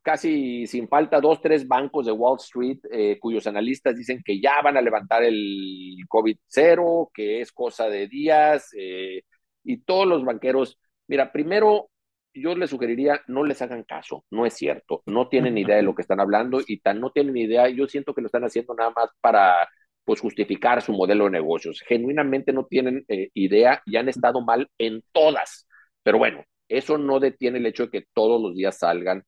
[0.08, 4.62] casi sin falta dos, tres bancos de Wall Street eh, cuyos analistas dicen que ya
[4.64, 9.24] van a levantar el COVID cero, que es cosa de días, eh,
[9.66, 11.90] y todos los banqueros, mira, primero
[12.34, 15.94] yo les sugeriría no les hagan caso, no es cierto, no tienen idea de lo
[15.94, 18.94] que están hablando y tan no tienen idea, yo siento que lo están haciendo nada
[18.96, 19.68] más para
[20.06, 24.70] pues justificar su modelo de negocios, genuinamente no tienen eh, idea y han estado mal
[24.78, 25.68] en todas,
[26.02, 29.24] pero bueno, eso no detiene el hecho de que todos los días salgan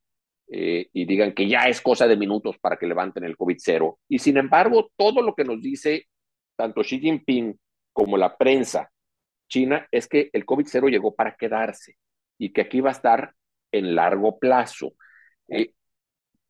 [0.51, 3.99] eh, y digan que ya es cosa de minutos para que levanten el COVID cero.
[4.07, 6.07] Y sin embargo, todo lo que nos dice
[6.55, 7.57] tanto Xi Jinping
[7.93, 8.91] como la prensa
[9.47, 11.95] china es que el COVID cero llegó para quedarse
[12.37, 13.33] y que aquí va a estar
[13.71, 14.93] en largo plazo.
[15.47, 15.73] Eh,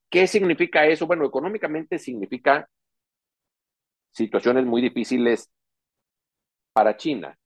[0.10, 1.06] ¿Qué significa eso?
[1.06, 2.68] Bueno, económicamente significa
[4.12, 5.52] situaciones muy difíciles
[6.74, 7.38] para China.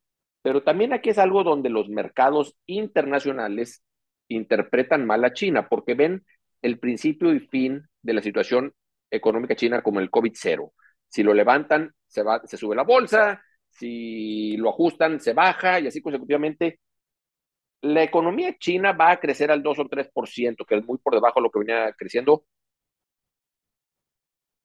[0.41, 3.83] Pero también aquí es algo donde los mercados internacionales
[4.27, 6.25] interpretan mal a China porque ven
[6.63, 8.73] el principio y fin de la situación
[9.11, 10.71] económica china como el COVID-0.
[11.07, 15.87] Si lo levantan, se, va, se sube la bolsa, si lo ajustan, se baja y
[15.87, 16.79] así consecutivamente.
[17.81, 21.39] La economía china va a crecer al 2 o 3%, que es muy por debajo
[21.39, 22.45] de lo que venía creciendo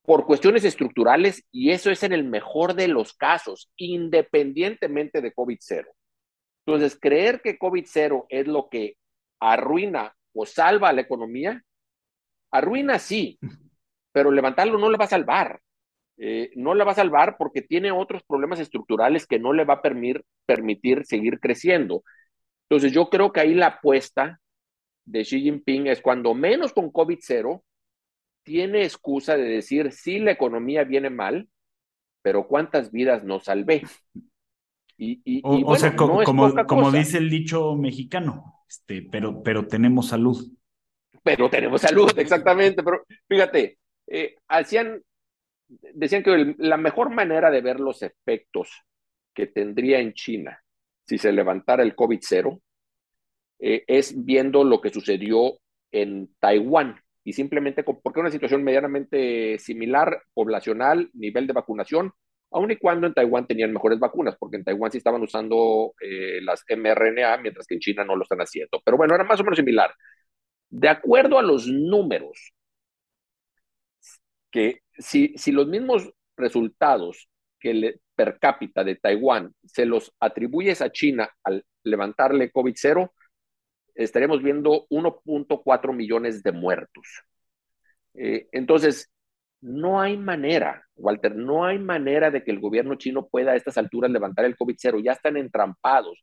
[0.09, 5.85] por cuestiones estructurales y eso es en el mejor de los casos, independientemente de COVID-0.
[6.65, 8.97] Entonces, creer que COVID-0 es lo que
[9.39, 11.63] arruina o salva a la economía,
[12.51, 13.39] arruina sí,
[14.13, 15.61] pero levantarlo no le va a salvar.
[16.21, 19.75] Eh, no la va a salvar porque tiene otros problemas estructurales que no le va
[19.75, 22.03] a permitir, permitir seguir creciendo.
[22.69, 24.41] Entonces, yo creo que ahí la apuesta
[25.05, 27.63] de Xi Jinping es cuando menos con COVID-0,
[28.43, 31.49] tiene excusa de decir, sí, la economía viene mal,
[32.23, 33.83] pero ¿cuántas vidas nos salvé?
[35.01, 36.25] Y, o, sea, como,
[36.67, 40.51] como, dice el dicho mexicano, este, pero, pero tenemos salud.
[41.23, 42.83] Pero tenemos salud, exactamente.
[42.83, 45.03] Pero fíjate, eh, hacían,
[45.69, 48.71] decían que la mejor manera de ver los efectos
[49.35, 50.63] que tendría en China
[51.07, 52.61] si se levantara el COVID-0
[53.61, 55.59] eh, es viendo lo que sucedió
[55.91, 62.13] en Taiwán y simplemente porque una situación medianamente similar, poblacional, nivel de vacunación,
[62.51, 66.41] aun y cuando en Taiwán tenían mejores vacunas, porque en Taiwán sí estaban usando eh,
[66.43, 68.81] las mRNA, mientras que en China no lo están haciendo.
[68.83, 69.93] Pero bueno, era más o menos similar.
[70.71, 72.53] De acuerdo a los números,
[74.51, 77.29] que si, si los mismos resultados
[77.59, 83.11] que le, per cápita de Taiwán se los atribuyes a China al levantarle COVID-0,
[83.95, 87.25] estaremos viendo 1.4 millones de muertos.
[88.15, 89.11] Eh, entonces,
[89.61, 93.77] no hay manera, Walter, no hay manera de que el gobierno chino pueda a estas
[93.77, 95.03] alturas levantar el COVID-0.
[95.03, 96.19] Ya están entrampados,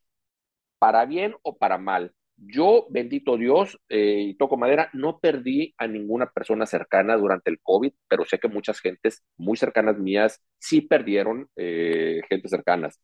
[0.80, 2.14] para bien o para mal.
[2.38, 7.94] Yo, bendito Dios, eh, toco madera, no perdí a ninguna persona cercana durante el COVID,
[8.10, 13.00] pero sé que muchas gentes muy cercanas mías sí perdieron eh, gente cercanas.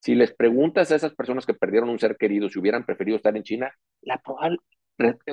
[0.00, 3.36] Si les preguntas a esas personas que perdieron un ser querido si hubieran preferido estar
[3.36, 4.20] en China, la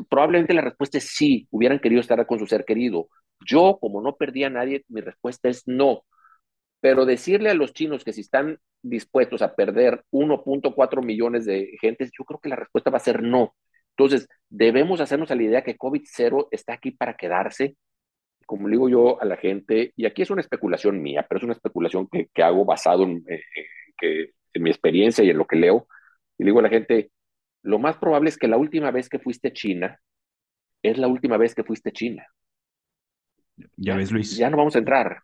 [0.10, 3.10] probablemente la respuesta es sí, hubieran querido estar con su ser querido.
[3.45, 6.04] Yo, como no perdí a nadie, mi respuesta es no.
[6.86, 12.12] Pero decirle a los chinos que si están dispuestos a perder 1.4 millones de gentes,
[12.15, 13.56] yo creo que la respuesta va a ser no.
[13.98, 17.76] Entonces, debemos hacernos a la idea que COVID-0 está aquí para quedarse,
[18.45, 21.54] como digo yo a la gente, y aquí es una especulación mía, pero es una
[21.54, 23.41] especulación que, que hago basado en, eh,
[23.98, 25.88] que en mi experiencia y en lo que leo,
[26.38, 27.10] y digo a la gente,
[27.63, 30.00] lo más probable es que la última vez que fuiste a China
[30.84, 32.28] es la última vez que fuiste a China.
[33.76, 34.38] Ya, ves, Luis.
[34.38, 35.24] Ya no vamos a entrar.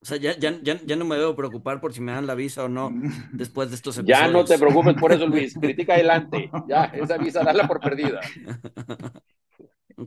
[0.00, 2.64] O sea, ya, ya, ya, no me debo preocupar por si me dan la visa
[2.64, 2.92] o no
[3.32, 4.20] después de estos episodios.
[4.20, 5.54] Ya no te preocupes por eso, Luis.
[5.60, 6.50] Critica adelante.
[6.68, 8.20] Ya, esa visa dala por perdida.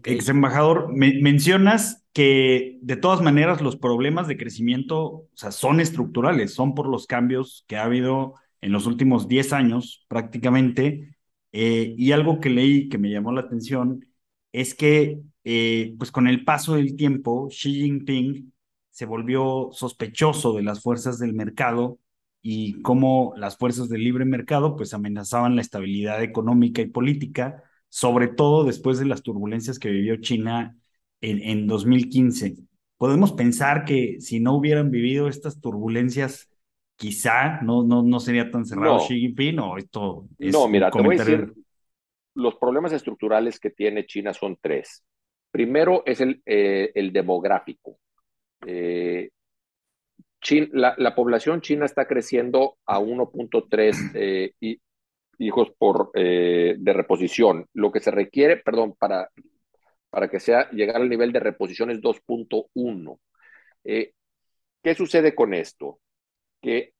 [0.05, 6.53] Ex embajador, mencionas que de todas maneras los problemas de crecimiento o sea, son estructurales,
[6.53, 11.17] son por los cambios que ha habido en los últimos 10 años prácticamente.
[11.51, 14.05] Eh, y algo que leí que me llamó la atención
[14.53, 18.53] es que eh, pues con el paso del tiempo, Xi Jinping
[18.91, 21.99] se volvió sospechoso de las fuerzas del mercado
[22.41, 28.29] y cómo las fuerzas del libre mercado pues amenazaban la estabilidad económica y política sobre
[28.29, 30.77] todo después de las turbulencias que vivió China
[31.19, 32.55] en, en 2015.
[32.97, 36.49] Podemos pensar que si no hubieran vivido estas turbulencias,
[36.95, 41.01] quizá no, no, no sería tan cerrado Xi Jinping o esto es No, mira, te
[41.01, 41.53] voy a decir,
[42.35, 45.03] los problemas estructurales que tiene China son tres.
[45.51, 47.97] Primero es el, eh, el demográfico.
[48.65, 49.29] Eh,
[50.71, 54.53] la, la, población china está creciendo a 1.3 eh,
[55.41, 57.67] hijos por, eh, de reposición.
[57.73, 59.29] Lo que se requiere, perdón, para,
[60.09, 63.19] para que sea llegar al nivel de reposición es 2.1.
[63.83, 64.13] Eh,
[64.83, 65.99] ¿Qué sucede con esto?
[66.61, 66.93] Que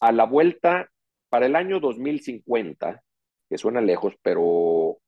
[0.00, 0.90] a la vuelta,
[1.28, 3.02] para el año 2050,
[3.48, 4.98] que suena lejos, pero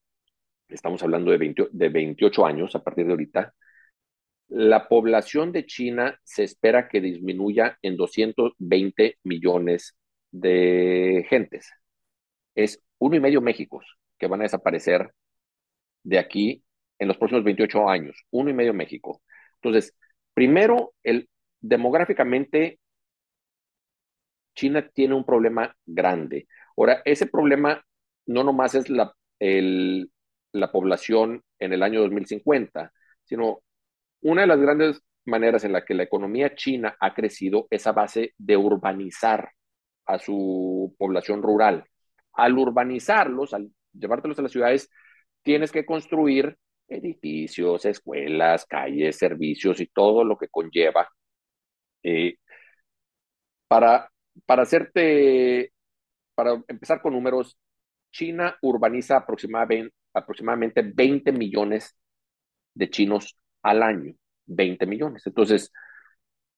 [0.69, 3.55] estamos hablando de, de 28 años a partir de ahorita,
[4.55, 9.97] la población de China se espera que disminuya en 220 millones
[10.31, 11.73] de gentes
[12.55, 13.85] es uno y medio Méxicos
[14.17, 15.13] que van a desaparecer
[16.05, 16.65] de aquí
[17.01, 19.23] en los próximos 28 años, uno y medio México.
[19.57, 19.93] Entonces,
[20.35, 20.95] primero,
[21.61, 22.79] demográficamente,
[24.55, 26.47] China tiene un problema grande.
[26.77, 27.85] Ahora, ese problema
[28.27, 32.93] no nomás es la, la población en el año 2050,
[33.25, 33.64] sino
[34.25, 37.93] una de las grandes maneras en la que la economía china ha crecido es a
[37.93, 39.51] base de urbanizar
[40.07, 41.85] a su población rural.
[42.33, 44.91] Al urbanizarlos, al llevártelos a las ciudades,
[45.43, 46.57] tienes que construir
[46.89, 51.09] edificios, escuelas, calles, servicios y todo lo que conlleva.
[52.03, 52.37] Eh,
[53.69, 54.11] para,
[54.47, 55.73] para hacerte,
[56.35, 57.59] para empezar con números,
[58.13, 61.97] China urbaniza aproximadamente, aproximadamente 20 millones
[62.75, 64.15] de chinos al año.
[64.47, 65.27] 20 millones.
[65.27, 65.73] Entonces,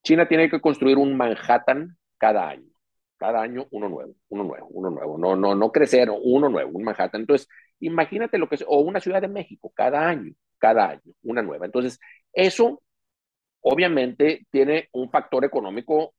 [0.03, 2.71] China tiene que construir un Manhattan cada año.
[3.19, 5.19] Cada año uno nuevo, uno nuevo, uno nuevo.
[5.19, 7.23] No, no, no crecer, uno nuevo, un Manhattan.
[7.23, 7.49] Entonces,
[7.81, 11.67] imagínate lo que es, o una ciudad de México, cada año, cada año, una nueva.
[11.67, 11.99] Entonces,
[12.33, 12.83] eso
[13.63, 16.15] obviamente tiene un factor económico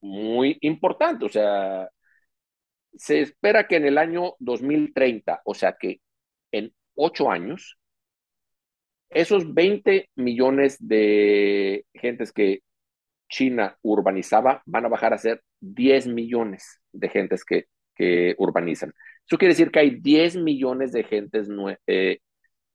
[0.00, 1.24] muy importante.
[1.26, 1.88] O sea,
[2.94, 6.00] se espera que en el año 2030, o sea que
[6.50, 7.78] en ocho años,
[9.14, 12.60] esos 20 millones de gentes que
[13.28, 18.92] China urbanizaba van a bajar a ser 10 millones de gentes que, que urbanizan.
[19.26, 21.48] Eso quiere decir que hay 10 millones de gentes
[21.86, 22.18] eh,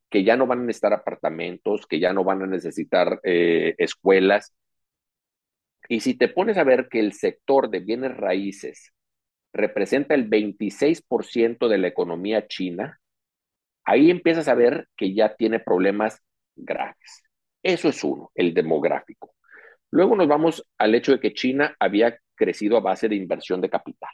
[0.10, 4.54] que ya no van a necesitar apartamentos, que ya no van a necesitar eh, escuelas.
[5.90, 8.94] Y si te pones a ver que el sector de bienes raíces
[9.54, 13.00] representa el 26% de la economía china,
[13.86, 16.22] ahí empiezas a ver que ya tiene problemas
[16.58, 17.24] graves.
[17.64, 19.34] Eso es uno, el demográfico.
[19.91, 23.70] Luego nos vamos al hecho de que China había crecido a base de inversión de
[23.70, 24.12] capital,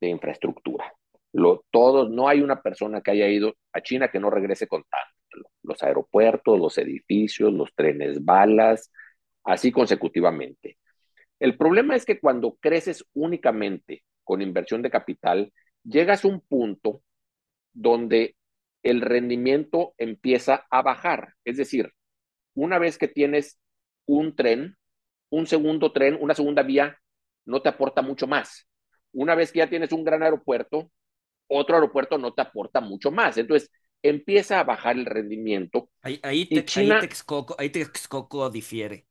[0.00, 0.92] de infraestructura.
[1.32, 4.84] Lo, todos, no hay una persona que haya ido a China que no regrese con
[4.84, 5.48] tanto.
[5.62, 8.90] Los aeropuertos, los edificios, los trenes balas,
[9.44, 10.78] así consecutivamente.
[11.38, 15.52] El problema es que cuando creces únicamente con inversión de capital,
[15.84, 17.02] llegas a un punto
[17.72, 18.35] donde
[18.86, 21.34] el rendimiento empieza a bajar.
[21.44, 21.92] Es decir,
[22.54, 23.58] una vez que tienes
[24.06, 24.76] un tren,
[25.28, 26.96] un segundo tren, una segunda vía,
[27.44, 28.68] no te aporta mucho más.
[29.12, 30.90] Una vez que ya tienes un gran aeropuerto,
[31.48, 33.36] otro aeropuerto no te aporta mucho más.
[33.38, 33.70] Entonces,
[34.02, 35.90] empieza a bajar el rendimiento.
[36.02, 37.00] Ahí, ahí, te, China,
[37.58, 39.06] ahí, Texcoco, difiere.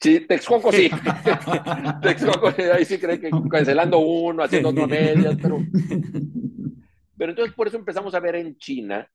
[0.00, 0.90] Sí, Texcoco sí.
[2.02, 5.58] Texcoco, ahí sí cree que cancelando uno, haciendo otro medias, pero
[7.22, 9.08] pero entonces por eso empezamos a ver en China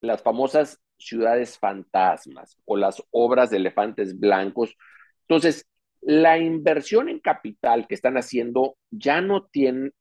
[0.00, 4.76] las famosas ciudades fantasmas o las obras de elefantes blancos.
[5.20, 5.64] Entonces,
[6.00, 9.92] la inversión en capital que están haciendo ya no tiene,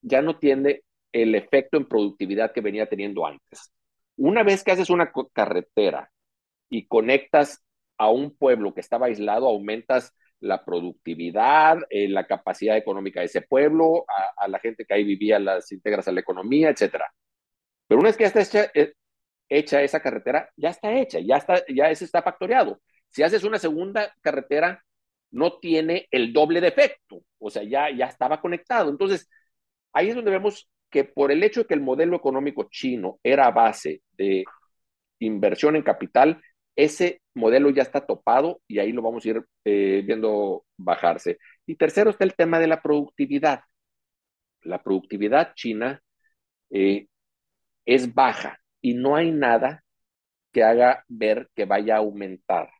[0.00, 3.70] ya no tiene el efecto en productividad que venía teniendo antes.
[4.16, 6.10] Una vez que haces una carretera
[6.70, 7.62] y conectas
[7.98, 13.42] a un pueblo que estaba aislado, aumentas la productividad, eh, la capacidad económica de ese
[13.42, 14.04] pueblo,
[14.36, 17.12] a, la gente que ahí vivía, las integras a la economía, etcétera.
[17.86, 18.94] Pero una vez que ya está hecha, eh,
[19.48, 22.80] esa carretera, ya está hecha, ya está, ya ese está factoreado.
[23.10, 24.84] Si haces una segunda carretera,
[25.30, 28.90] no tiene el doble de efecto, o sea, ya, ya estaba conectado.
[28.90, 29.28] Entonces,
[29.92, 33.50] ahí es donde vemos que por el hecho de que el modelo económico chino era
[33.50, 34.44] base de
[35.18, 36.42] inversión en capital,
[36.76, 41.38] ese modelo ya está topado y ahí lo vamos a ir eh, viendo bajarse.
[41.66, 43.60] Y tercero está el tema de la productividad.
[44.62, 46.02] La productividad china
[46.70, 47.06] eh,
[47.84, 49.84] es baja y no hay nada
[50.52, 52.70] que haga ver que vaya a aumentar,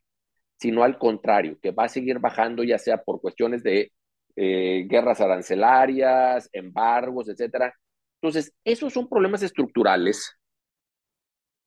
[0.59, 3.93] sino al contrario, que va a seguir bajando ya sea por cuestiones de
[4.37, 7.75] eh, guerras arancelarias, embargos, etcétera.
[8.21, 10.37] Entonces, esos son problemas estructurales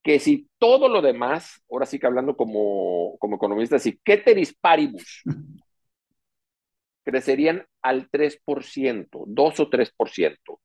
[0.03, 5.23] que si todo lo demás, ahora sí que hablando como, como economista, si ceteris paribus,
[7.03, 10.59] crecerían al 3%, 2 o 3%,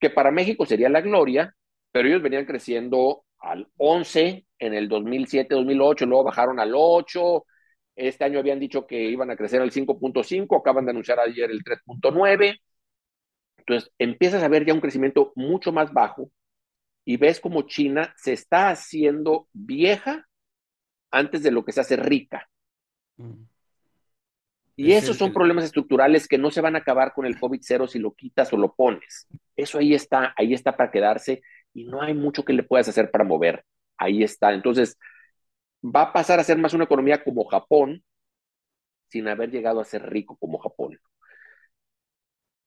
[0.00, 1.54] que para México sería la gloria,
[1.92, 7.44] pero ellos venían creciendo al 11 en el 2007, 2008, luego bajaron al 8,
[7.96, 11.62] este año habían dicho que iban a crecer al 5.5, acaban de anunciar ayer el
[11.62, 12.58] 3.9,
[13.58, 16.30] entonces empiezas a ver ya un crecimiento mucho más bajo,
[17.04, 20.26] y ves como China se está haciendo vieja
[21.10, 22.48] antes de lo que se hace rica.
[23.16, 23.44] Mm.
[24.76, 28.00] Y esos son problemas estructurales que no se van a acabar con el COVID-0 si
[28.00, 29.28] lo quitas o lo pones.
[29.54, 31.42] Eso ahí está, ahí está para quedarse
[31.72, 33.64] y no hay mucho que le puedas hacer para mover.
[33.96, 34.52] Ahí está.
[34.52, 34.98] Entonces,
[35.84, 38.02] va a pasar a ser más una economía como Japón
[39.10, 40.98] sin haber llegado a ser rico como Japón.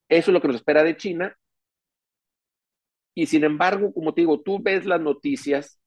[0.07, 1.37] Eso es lo que nos espera de China
[3.17, 5.81] y sin embargo, como te digo, tú ves las noticias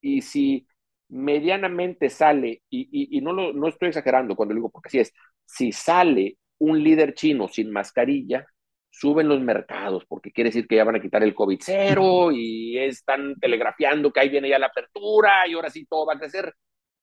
[0.00, 0.66] y si
[1.08, 5.12] medianamente sale, y, no, lo, no estoy exagerando cuando digo, porque así es,
[5.44, 8.44] si sale un líder chino sin mascarilla,
[8.90, 12.76] suben los mercados, porque quiere decir que ya van a quitar el COVID cero y
[12.76, 16.52] están telegrafiando que ahí viene ya la apertura y ahora sí todo va a crecer.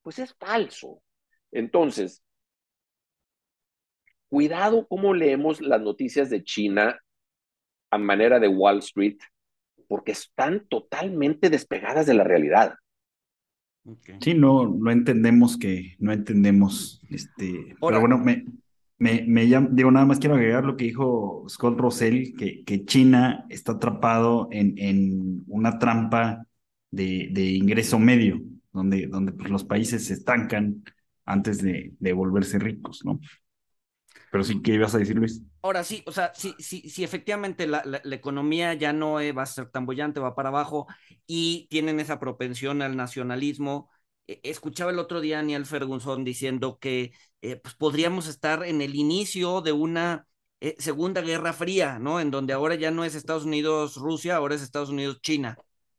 [0.02, 1.02] Pues es falso.
[1.50, 2.22] Entonces,
[4.28, 7.00] cuidado cómo leemos las noticias de China
[7.90, 9.18] a manera de Wall Street
[9.92, 12.76] porque están totalmente despegadas de la realidad.
[14.22, 18.46] Sí, no, no entendemos que, no entendemos, este, pero bueno, me,
[19.00, 23.46] me, me digo, nada más quiero agregar lo que dijo Scott Russell, que, que China
[23.50, 26.48] está atrapado en, en una trampa
[26.90, 30.86] de, de ingreso medio, donde, donde pues, los países se estancan
[31.26, 33.20] antes de, de volverse ricos, ¿no?
[34.32, 35.44] Pero sí, ¿qué ibas a decir, Luis?
[35.64, 39.46] Ahora sí, o sea, si, sí, sí, efectivamente la, la, economía ya no va a
[39.46, 40.88] ser tan bollante, va para abajo
[41.28, 43.90] y tienen esa propensión al nacionalismo.
[44.28, 48.82] E, escuchaba el otro día a Neil Ferguson diciendo que eh, pues podríamos estar en
[48.82, 50.28] el inicio de una
[50.62, 52.20] eh, segunda guerra fría, ¿no?
[52.20, 55.58] En donde ahora ya no es Estados Unidos-Rusia, ahora es Estados Unidos-China.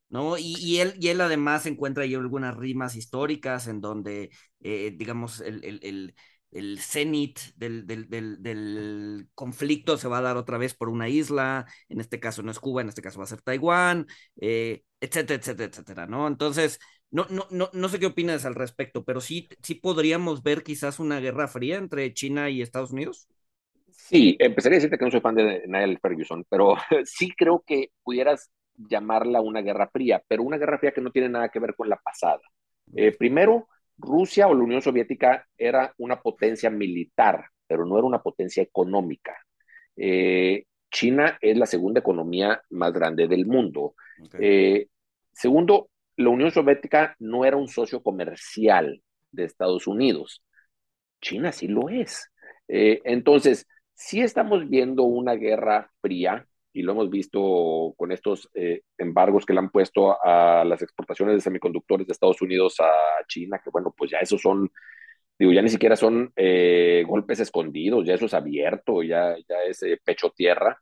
[0.09, 0.37] ¿no?
[0.39, 5.41] Y, y, él, y él además encuentra ahí algunas rimas históricas en donde, eh, digamos,
[5.41, 6.15] el, el,
[6.53, 11.67] el cenit del, del, del, conflicto se va a dar otra vez por una isla,
[11.89, 14.07] en este caso no es Cuba, en este caso va a ser Taiwán,
[14.41, 16.29] eh, etcétera, etcétera, etcétera, ¿no?
[16.29, 16.79] Entonces,
[17.11, 21.01] no, no, no, no sé qué opinas al respecto, pero sí, sí podríamos ver quizás
[21.01, 23.29] una guerra fría entre China y Estados Unidos.
[23.91, 27.91] Sí, empezaría a decirte que no soy fan de Niall Ferguson, pero sí creo que
[28.03, 31.75] pudieras llamarla una guerra fría, pero una guerra fría que no tiene nada que ver
[31.75, 32.41] con la pasada.
[32.95, 33.69] Eh, primero,
[34.03, 39.35] Rusia o la Unión Soviética era una potencia militar, pero no era una potencia económica.
[39.97, 43.95] Eh, China es la segunda economía más grande del mundo.
[44.39, 44.89] Eh,
[45.33, 50.43] segundo, la Unión Soviética no era un socio comercial de Estados Unidos.
[51.21, 52.31] China sí lo es.
[52.69, 58.83] Eh, entonces, sí estamos viendo una guerra fría y lo hemos visto con estos eh,
[58.99, 63.61] embargos que le han puesto a las exportaciones de semiconductores de Estados Unidos a China,
[63.63, 64.71] que bueno, pues ya esos son,
[65.39, 69.83] digo, ya ni siquiera son eh, golpes escondidos, ya eso es abierto, ya, ya es
[69.83, 70.81] eh, pecho tierra.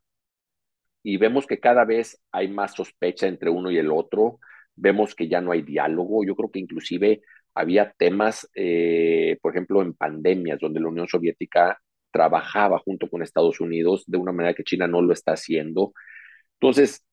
[1.03, 4.38] Y vemos que cada vez hay más sospecha entre uno y el otro,
[4.76, 7.22] vemos que ya no hay diálogo, yo creo que inclusive
[7.55, 8.49] había temas,
[9.43, 11.80] por ejemplo, en pandemias, donde la Unión Soviética
[12.11, 15.92] trabajaba junto con Estados Unidos de una manera que China no lo está haciendo.
[16.61, 17.04] Entonces,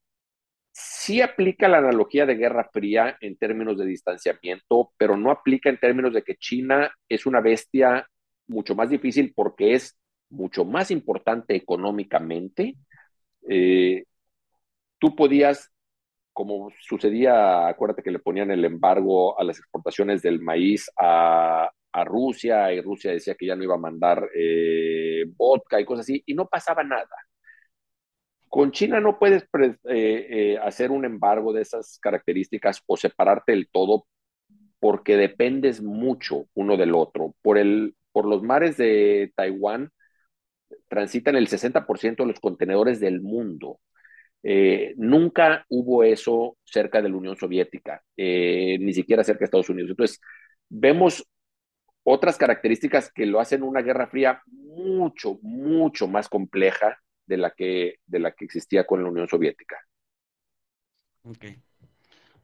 [0.72, 5.78] sí aplica la analogía de Guerra Fría en términos de distanciamiento, pero no aplica en
[5.78, 8.06] términos de que China es una bestia
[8.46, 9.98] mucho más difícil porque es
[10.30, 12.76] mucho más importante económicamente.
[13.48, 14.04] Eh,
[14.98, 15.70] tú podías,
[16.32, 21.70] como sucedía, acuérdate que le ponían el embargo a las exportaciones del maíz a,
[22.00, 26.04] a Rusia y Rusia decía que ya no iba a mandar eh, vodka y cosas
[26.04, 27.08] así, y no pasaba nada.
[28.48, 33.68] Con China no puedes eh, eh, hacer un embargo de esas características o separarte del
[33.70, 34.06] todo
[34.80, 37.34] porque dependes mucho uno del otro.
[37.42, 39.90] Por, el, por los mares de Taiwán
[40.88, 43.80] transitan el 60% de los contenedores del mundo.
[44.96, 49.90] nunca hubo eso cerca de la Unión Soviética, ni siquiera cerca de Estados Unidos.
[49.90, 50.20] Entonces,
[50.68, 51.26] vemos
[52.10, 57.96] otras características que lo hacen una guerra fría mucho, mucho más compleja de la que,
[58.06, 59.76] de la que existía con la Unión Soviética.
[61.22, 61.44] Ok,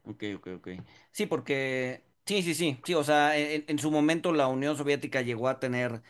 [0.03, 0.67] ok, ok, ok.
[1.11, 5.47] Sí, porque, sí, sí, sí, sí, o sea, en, su momento la Unión Soviética llegó
[5.49, 6.03] a tener,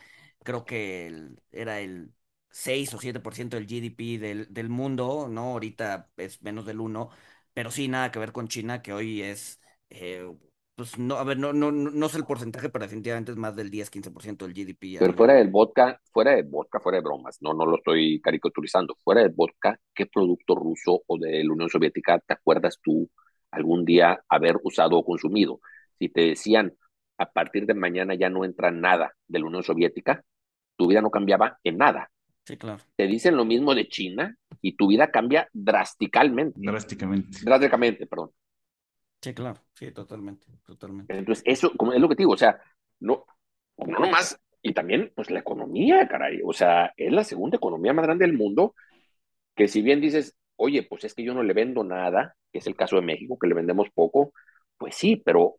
[0.44, 2.12] creo que era el
[2.50, 5.52] 6 o 7% del GDP del, del mundo, ¿no?
[5.52, 7.08] Ahorita es menos del 1,
[7.54, 10.26] pero sí, nada que ver con China, que hoy es eh,
[10.76, 13.70] pues no, a ver, no, no, no sé el porcentaje, pero definitivamente es más del
[13.70, 14.98] 10-15% del GDP.
[14.98, 18.94] Pero fuera del vodka, fuera de vodka, fuera de bromas, no, no lo estoy caricaturizando,
[19.02, 23.10] fuera del vodka, ¿qué producto ruso o de la Unión Soviética te acuerdas tú
[23.50, 25.60] algún día haber usado o consumido?
[25.98, 26.74] Si te decían,
[27.16, 30.22] a partir de mañana ya no entra nada de la Unión Soviética,
[30.76, 32.10] tu vida no cambiaba en nada.
[32.44, 32.82] Sí, claro.
[32.96, 36.60] Te dicen lo mismo de China y tu vida cambia drásticamente.
[36.62, 37.38] Drásticamente.
[37.42, 38.30] Drásticamente, perdón.
[39.26, 41.12] Sí, claro, sí, totalmente, totalmente.
[41.18, 42.60] Entonces, eso, como es lo que te digo, o sea,
[43.00, 43.26] no,
[43.76, 48.04] no nomás, y también, pues la economía, caray, o sea, es la segunda economía más
[48.04, 48.76] grande del mundo,
[49.56, 52.68] que si bien dices, oye, pues es que yo no le vendo nada, que es
[52.68, 54.32] el caso de México, que le vendemos poco,
[54.78, 55.56] pues sí, pero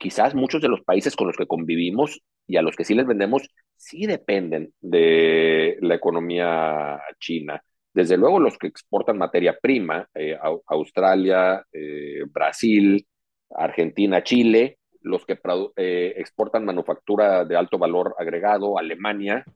[0.00, 3.06] quizás muchos de los países con los que convivimos y a los que sí les
[3.06, 7.62] vendemos, sí dependen de la economía china.
[7.96, 13.06] Desde luego los que exportan materia prima, eh, Australia, eh, Brasil,
[13.48, 15.40] Argentina, Chile, los que
[15.76, 19.46] eh, exportan manufactura de alto valor agregado, Alemania,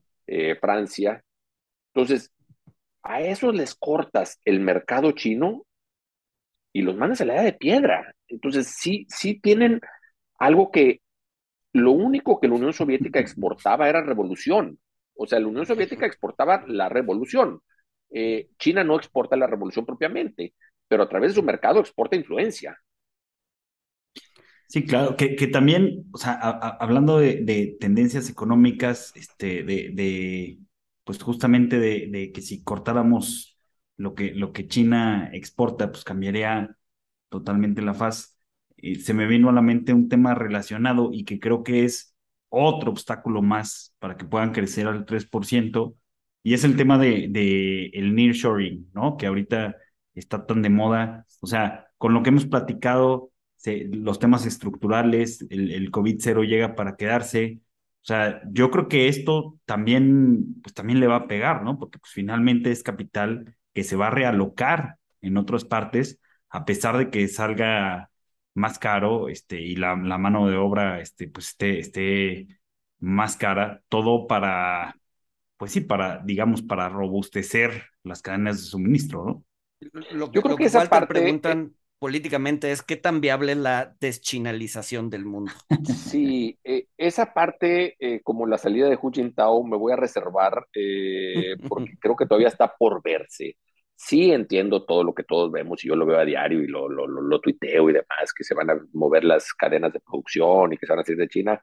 [0.58, 1.22] Francia.
[1.92, 2.32] Entonces,
[3.02, 5.66] a esos les cortas el mercado chino
[6.72, 8.14] y los mandas a la edad de piedra.
[8.28, 9.82] Entonces, sí, sí tienen
[10.38, 11.02] algo que
[11.74, 14.78] lo único que la Unión Soviética exportaba era revolución.
[15.14, 17.60] O sea, la Unión Soviética exportaba la revolución
[18.10, 20.54] Eh, China no exporta la revolución propiamente,
[20.88, 22.78] pero a través de su mercado exporta influencia.
[24.68, 30.58] Sí, claro, que, también, o sea, hablando de, tendencias económicas, este, de, de
[31.04, 33.58] pues justamente de, que si cortáramos
[33.96, 36.76] lo que, lo que China exporta, pues cambiaría
[37.28, 38.38] totalmente la faz.
[39.00, 42.14] Se me vino a la mente un tema relacionado y que creo que es
[42.48, 45.96] otro obstáculo más para que puedan crecer al 3%,
[46.42, 49.16] y es el tema de, de el nearshoring, ¿no?
[49.16, 49.76] Que ahorita
[50.14, 51.26] está tan de moda.
[51.40, 53.32] O sea, con lo que hemos platicado,
[53.64, 57.60] los temas estructurales, el, el COVID-0 llega para quedarse.
[58.02, 61.78] O sea, yo creo que esto también, pues también le va a pegar, ¿no?
[61.78, 66.18] Porque pues finalmente es capital que se va a realocar en otras partes,
[66.48, 68.10] a pesar de que salga
[68.54, 72.48] más caro este, y la, la mano de obra este, pues esté, esté
[72.98, 74.96] más cara, todo para,
[75.60, 79.44] pues sí, para, digamos, para robustecer las cadenas de suministro, ¿no?
[80.10, 85.10] Lo, Yo creo que, esa parte preguntan políticamente es qué tan viable es la deschinalización
[85.10, 85.52] del mundo.
[85.84, 90.66] Sí, eh, esa parte, eh, como la salida de Hu Jintao, me voy a reservar
[90.72, 93.58] eh, porque creo que todavía está por verse.
[93.94, 96.88] Sí entiendo todo lo que todos vemos y yo lo veo a diario y lo,
[96.88, 100.72] lo, lo, lo tuiteo y demás, que se van a mover las cadenas de producción
[100.72, 101.62] y que se van a salir de China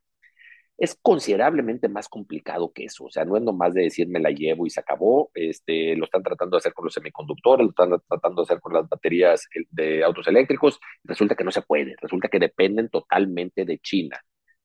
[0.78, 3.06] es considerablemente más complicado que eso.
[3.06, 5.32] O sea, no es nomás de decir me la llevo y se acabó.
[5.34, 8.74] Este, lo están tratando de hacer con los semiconductores, lo están tratando de hacer con
[8.74, 10.80] las baterías de autos eléctricos.
[11.04, 11.96] Resulta que no se puede.
[12.00, 14.20] Resulta que dependen totalmente de China.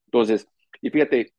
[0.05, 0.47] Entonces,
[0.81, 1.33] y fíjate,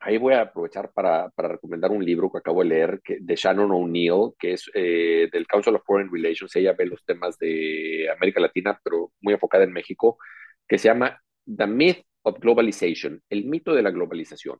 [0.00, 3.36] ahí voy a aprovechar para, para recomendar un libro que acabo de leer que, de
[3.36, 6.54] Shannon O'Neill, que es eh, del Council of Foreign Relations.
[6.56, 10.18] Ella ve los temas de América Latina, pero muy enfocada en México,
[10.66, 14.58] que se llama The Myth of Globalization, el mito de la globalización.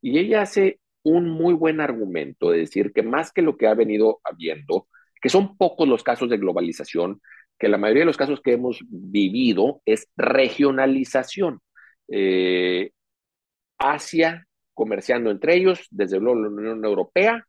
[0.00, 3.74] Y ella hace un muy buen argumento de decir que más que lo que ha
[3.74, 4.88] venido habiendo,
[5.20, 7.20] que son pocos los casos de globalización,
[7.58, 11.60] que la mayoría de los casos que hemos vivido es regionalización.
[12.08, 12.90] Eh,
[13.78, 17.46] Asia comerciando entre ellos, desde luego la Unión Europea,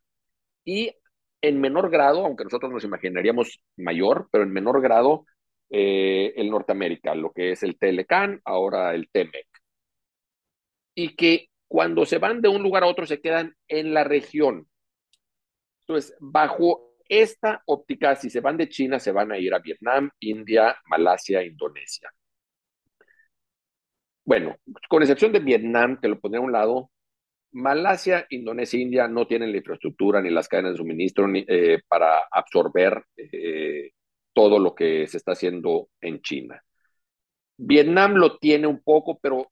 [0.63, 0.91] y
[1.41, 5.25] en menor grado, aunque nosotros nos imaginaríamos mayor, pero en menor grado
[5.69, 9.47] eh, el Norteamérica, lo que es el Telecan, ahora el Temec.
[10.95, 14.67] Y que cuando se van de un lugar a otro se quedan en la región.
[15.81, 20.09] Entonces, bajo esta óptica, si se van de China, se van a ir a Vietnam,
[20.19, 22.11] India, Malasia, Indonesia.
[24.25, 24.57] Bueno,
[24.89, 26.91] con excepción de Vietnam, que lo pondré a un lado,
[27.51, 32.19] Malasia, Indonesia, India no tienen la infraestructura ni las cadenas de suministro ni, eh, para
[32.29, 33.91] absorber eh,
[34.37, 36.63] todo lo que se está haciendo en China.
[37.57, 39.51] Vietnam lo tiene un poco, pero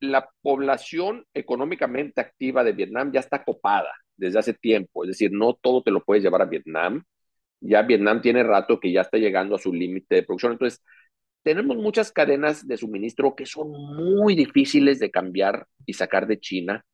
[0.00, 5.54] la población económicamente activa de Vietnam ya está copada desde hace tiempo, es decir, no
[5.54, 7.04] todo te lo puedes llevar a Vietnam.
[7.60, 10.50] Ya Vietnam tiene rato que ya está llegando a su límite de producción.
[10.50, 10.82] Entonces,
[11.44, 16.84] tenemos muchas cadenas de suministro que son muy difíciles de cambiar y sacar de China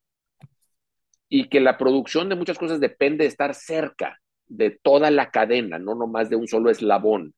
[1.30, 4.20] y que la producción de muchas cosas depende de estar cerca
[4.50, 7.34] de toda la cadena, no nomás de un solo eslabón.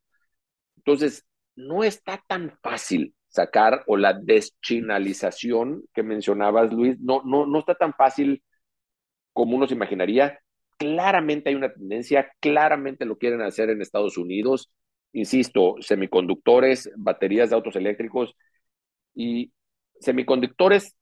[0.77, 7.59] Entonces, no está tan fácil sacar o la deschinalización que mencionabas, Luis, no, no, no
[7.61, 8.43] está tan fácil
[9.33, 10.41] como uno se imaginaría.
[10.79, 14.71] Claramente hay una tendencia, claramente lo quieren hacer en Estados Unidos.
[15.13, 18.35] Insisto, semiconductores, baterías de autos eléctricos
[19.15, 19.53] y
[20.01, 20.97] semiconductores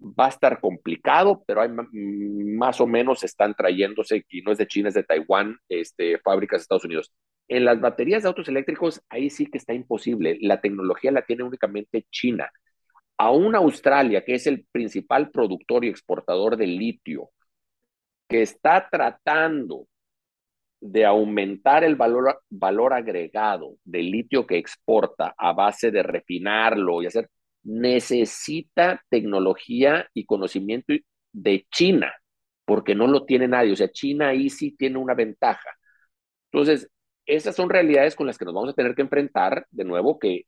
[0.00, 4.66] va a estar complicado, pero hay más o menos están trayéndose, y no es de
[4.66, 7.12] China, es de Taiwán, este, fábricas de Estados Unidos.
[7.48, 10.38] En las baterías de autos eléctricos, ahí sí que está imposible.
[10.40, 12.50] La tecnología la tiene únicamente China.
[13.18, 17.30] Aún Australia, que es el principal productor y exportador de litio,
[18.28, 19.86] que está tratando
[20.80, 27.06] de aumentar el valor, valor agregado del litio que exporta a base de refinarlo y
[27.06, 27.30] hacer
[27.66, 30.94] necesita tecnología y conocimiento
[31.32, 32.14] de China,
[32.64, 33.72] porque no lo tiene nadie.
[33.72, 35.70] O sea, China ahí sí tiene una ventaja.
[36.52, 36.88] Entonces,
[37.26, 40.44] esas son realidades con las que nos vamos a tener que enfrentar, de nuevo, que,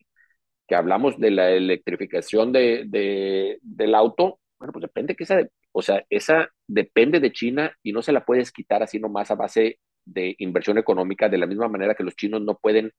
[0.68, 4.40] que hablamos de la electrificación de, de, del auto.
[4.58, 5.40] Bueno, pues depende que esa,
[5.72, 9.36] o sea, esa depende de China y no se la puedes quitar así nomás a
[9.36, 12.92] base de inversión económica, de la misma manera que los chinos no pueden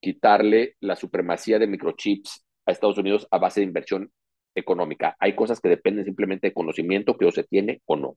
[0.00, 4.10] quitarle la supremacía de microchips a Estados Unidos a base de inversión
[4.54, 5.16] económica.
[5.18, 8.16] Hay cosas que dependen simplemente de conocimiento que o se tiene o no.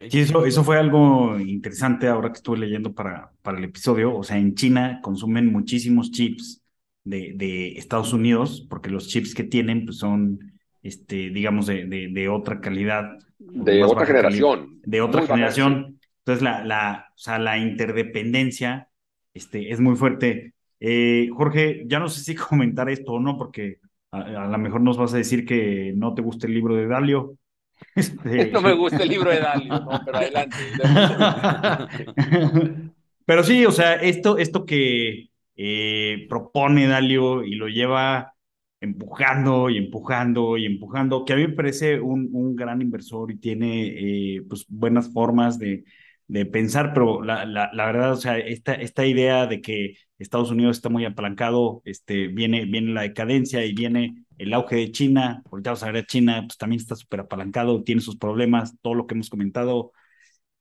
[0.00, 4.16] Eso, eso fue algo interesante ahora que estuve leyendo para, para el episodio.
[4.16, 6.62] O sea, en China consumen muchísimos chips
[7.02, 12.28] de, de Estados Unidos porque los chips que tienen pues, son, este, digamos, de, de,
[12.28, 13.18] otra calidad.
[13.38, 14.80] De otra generación.
[14.84, 15.98] de otra generación.
[16.18, 18.88] Entonces, la, la, o sea, la interdependencia
[19.34, 20.54] este, es muy fuerte.
[20.80, 23.78] Eh, Jorge, ya no sé si comentar esto o no, porque
[24.10, 26.86] a, a lo mejor nos vas a decir que no te gusta el libro de
[26.86, 27.36] Dalio.
[27.94, 28.50] Este...
[28.50, 30.56] No me gusta el libro de Dalio, no, pero adelante.
[33.24, 38.34] pero sí, o sea, esto, esto que eh, propone Dalio y lo lleva
[38.80, 43.38] empujando y empujando y empujando, que a mí me parece un, un gran inversor y
[43.38, 45.84] tiene eh, pues buenas formas de,
[46.28, 50.50] de pensar, pero la, la, la, verdad, o sea, esta, esta idea de que Estados
[50.50, 55.42] Unidos está muy apalancado, este, viene, viene la decadencia y viene el auge de China,
[55.50, 59.06] ahorita vamos a ver China, pues también está súper apalancado, tiene sus problemas, todo lo
[59.06, 59.92] que hemos comentado.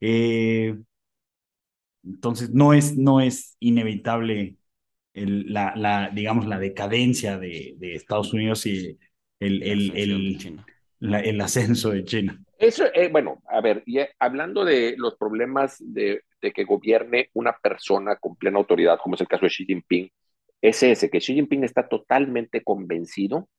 [0.01, 0.77] Eh,
[2.03, 4.57] entonces, no es, no es inevitable
[5.13, 8.99] el, la, la, digamos, la decadencia de, de Estados Unidos y
[9.39, 10.61] el, el, el,
[11.01, 12.43] el ascenso de China.
[12.59, 17.53] Eso, eh, bueno, a ver, eh, hablando de los problemas de, de, que gobierne una
[17.53, 20.09] persona con plena autoridad, como es el caso de Xi Jinping,
[20.61, 23.49] es ese, que Xi Jinping está totalmente convencido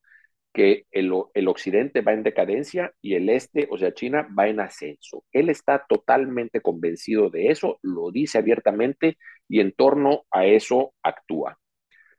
[0.53, 4.59] que el, el, occidente va en decadencia y el este, o sea, China, va en
[4.59, 5.23] ascenso.
[5.31, 11.59] Él está totalmente convencido de eso, lo dice abiertamente y en torno a eso actúa.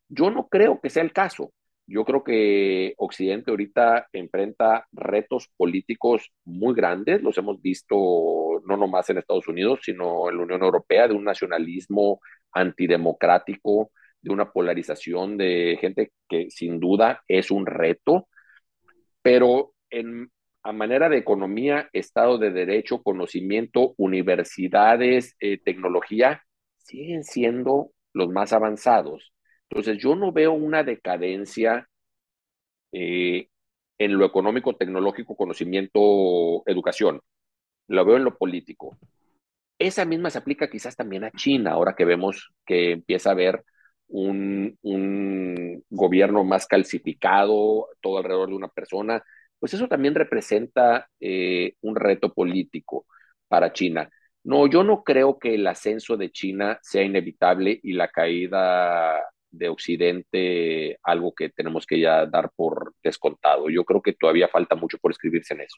[0.09, 1.53] Yo no creo que sea el caso.
[1.91, 7.97] Yo creo que Occidente ahorita enfrenta retos políticos muy grandes, los hemos visto
[8.65, 12.21] no nomás en Estados Unidos, sino en la Unión Europea, de un nacionalismo
[12.53, 13.91] antidemocrático,
[14.23, 18.29] de una polarización de gente que sin duda es un reto,
[19.21, 20.31] pero en,
[20.63, 26.45] a manera de economía, Estado de Derecho, conocimiento, universidades, eh, tecnología,
[26.79, 29.33] siguen siendo los más avanzados.
[29.71, 31.89] Entonces, yo no veo una decadencia
[32.93, 33.49] eh,
[33.99, 37.21] en lo económico, tecnológico, conocimiento, educación.
[37.87, 38.99] Lo veo en lo político.
[39.79, 43.65] Esa misma se aplica quizás también a China, ahora que vemos que empieza a haber
[44.09, 44.77] un,
[45.89, 49.23] gobierno más calcificado, todo alrededor de una persona,
[49.59, 53.07] pues eso también representa eh, un reto político
[53.49, 54.09] para China.
[54.43, 59.69] No, yo no creo que el ascenso de China sea inevitable y la caída de
[59.69, 63.69] Occidente algo que tenemos que ya dar por descontado.
[63.71, 65.77] Yo creo que todavía falta mucho por escribirse en eso.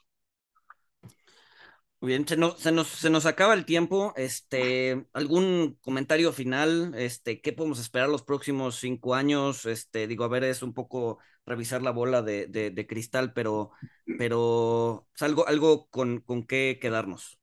[2.00, 4.12] Muy bien, se nos, se nos, acaba el tiempo.
[4.16, 6.94] Este, ¿Algún comentario final?
[6.96, 9.66] Este, ¿Qué podemos esperar los próximos cinco años?
[9.66, 13.70] Este, digo, a ver, es un poco revisar la bola de, de, de cristal, pero,
[14.18, 17.38] pero pues, algo, algo con, con qué quedarnos.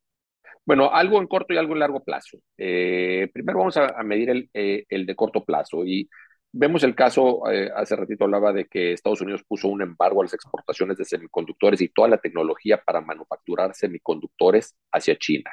[0.70, 2.38] Bueno, algo en corto y algo en largo plazo.
[2.56, 6.08] Eh, primero vamos a, a medir el, eh, el, de corto plazo y
[6.52, 10.26] Vemos el caso, eh, hace ratito hablaba de que Estados Unidos puso un embargo a
[10.26, 15.52] las exportaciones de semiconductores y toda la tecnología para manufacturar semiconductores hacia China.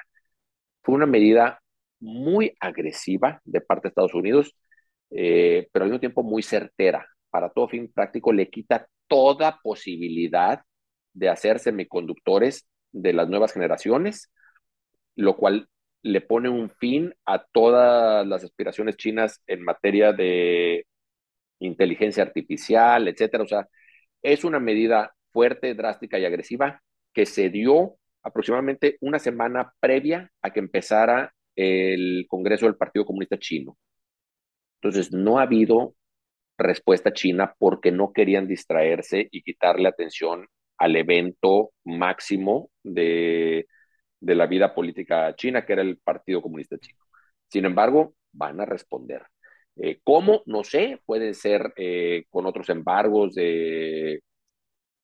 [0.83, 1.61] Fue una medida
[2.01, 4.55] muy agresiva de parte de Estados Unidos,
[5.11, 7.07] eh, pero al mismo tiempo muy certera.
[7.31, 10.63] Para todo fin práctico le quita toda posibilidad
[11.15, 14.31] de hacer semiconductores de las nuevas generaciones,
[15.17, 15.69] lo cual
[16.03, 20.87] le pone un fin a todas las aspiraciones chinas en materia de
[21.59, 23.45] inteligencia artificial, etcétera.
[23.45, 23.69] O sea,
[24.23, 30.51] es una medida fuerte, drástica y agresiva que se dio aproximadamente una semana previa a
[30.51, 33.77] que empezara el Congreso del Partido Comunista Chino.
[34.81, 35.95] Entonces, no ha habido
[36.59, 40.47] respuesta china porque no querían distraerse y quitarle atención
[40.79, 43.67] al evento máximo de
[44.27, 46.99] de la vida política china, que era el Partido Comunista Chino.
[47.49, 49.23] Sin embargo, van a responder.
[49.77, 50.43] Eh, ¿Cómo?
[50.47, 54.21] No sé, puede ser eh, con otros embargos de,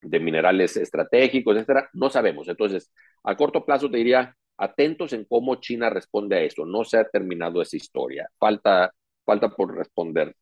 [0.00, 2.48] de minerales estratégicos, etcétera, no sabemos.
[2.48, 2.92] Entonces,
[3.22, 6.66] a corto plazo te diría, atentos en cómo China responde a eso.
[6.66, 8.28] No se ha terminado esa historia.
[8.38, 8.92] Falta,
[9.24, 10.34] falta por responder,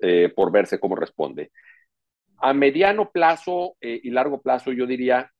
[0.00, 1.50] eh, por verse cómo responde.
[2.38, 5.30] A mediano plazo y largo plazo, yo diría,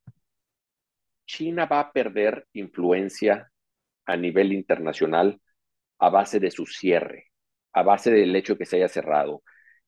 [1.26, 3.50] China va a perder influencia
[4.06, 5.40] a nivel internacional
[5.98, 7.26] a base de su cierre,
[7.72, 9.42] a base del hecho de que se haya cerrado.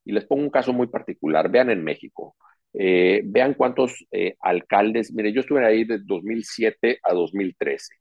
[0.04, 1.50] Y les pongo un caso muy particular.
[1.50, 2.36] Vean en México.
[2.72, 5.12] Eh, vean cuántos eh, alcaldes.
[5.12, 7.94] Mire, yo estuve ahí de 2007 a 2013.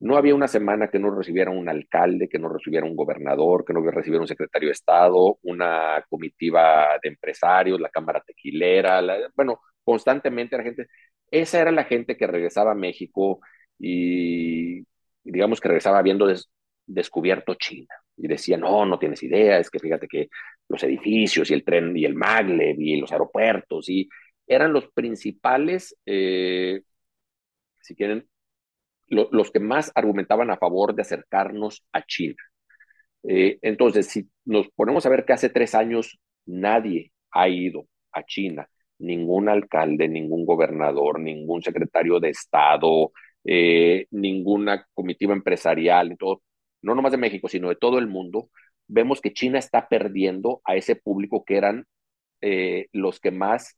[0.00, 3.74] No había una semana que no recibiera un alcalde, que no recibiera un gobernador, que
[3.74, 9.02] no recibiera un secretario de Estado, una comitiva de empresarios, la Cámara Tequilera,
[9.34, 10.86] bueno, constantemente la gente.
[11.30, 13.40] Esa era la gente que regresaba a México
[13.78, 14.82] y,
[15.22, 16.50] digamos que regresaba habiendo des,
[16.86, 17.94] descubierto China.
[18.16, 20.28] Y decía, no, no tienes idea, es que fíjate que
[20.68, 24.08] los edificios y el tren y el maglev y los aeropuertos y
[24.46, 26.82] eran los principales, eh,
[27.80, 28.28] si quieren,
[29.08, 32.36] los que más argumentaban a favor de acercarnos a China.
[33.24, 38.24] Eh, entonces, si nos ponemos a ver que hace tres años nadie ha ido a
[38.24, 38.68] China,
[39.00, 43.12] ningún alcalde, ningún gobernador, ningún secretario de Estado,
[43.44, 46.42] eh, ninguna comitiva empresarial, todo,
[46.82, 48.50] no nomás de México, sino de todo el mundo,
[48.86, 51.86] vemos que China está perdiendo a ese público que eran
[52.40, 53.76] eh, los que más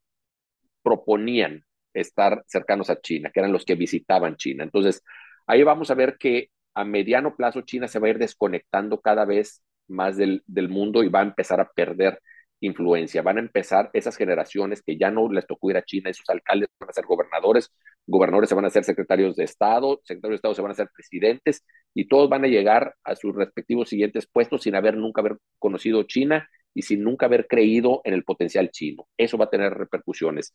[0.82, 1.64] proponían
[1.94, 4.64] estar cercanos a China, que eran los que visitaban China.
[4.64, 5.02] Entonces,
[5.46, 9.24] ahí vamos a ver que a mediano plazo China se va a ir desconectando cada
[9.24, 12.20] vez más del, del mundo y va a empezar a perder
[12.62, 13.22] influencia.
[13.22, 16.68] Van a empezar esas generaciones que ya no les tocó ir a China, esos alcaldes
[16.80, 17.70] van a ser gobernadores,
[18.06, 20.88] gobernadores se van a ser secretarios de Estado, secretarios de Estado se van a ser
[20.94, 25.38] presidentes y todos van a llegar a sus respectivos siguientes puestos sin haber nunca haber
[25.58, 29.08] conocido China y sin nunca haber creído en el potencial chino.
[29.16, 30.54] Eso va a tener repercusiones.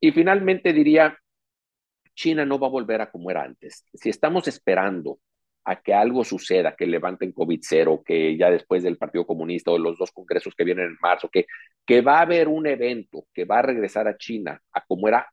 [0.00, 1.18] Y finalmente diría,
[2.14, 3.84] China no va a volver a como era antes.
[3.94, 5.18] Si estamos esperando
[5.68, 9.78] a que algo suceda, que levanten COVID cero, que ya después del Partido Comunista o
[9.78, 11.44] los dos congresos que vienen en marzo, que,
[11.84, 15.28] que va a haber un evento que va a regresar a China a como era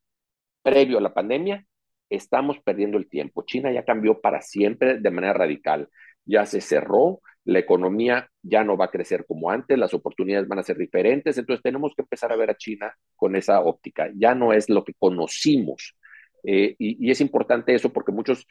[0.61, 1.65] previo a la pandemia,
[2.09, 3.43] estamos perdiendo el tiempo.
[3.43, 5.87] China ya cambió para siempre de manera radical.
[6.25, 10.59] Ya se cerró, la economía ya no va a crecer como antes, las oportunidades van
[10.59, 14.11] a ser diferentes, entonces tenemos que empezar a ver a China con esa óptica.
[14.15, 15.95] Ya no es lo que conocimos.
[16.43, 18.45] Eh, y, y, es importante eso porque muchos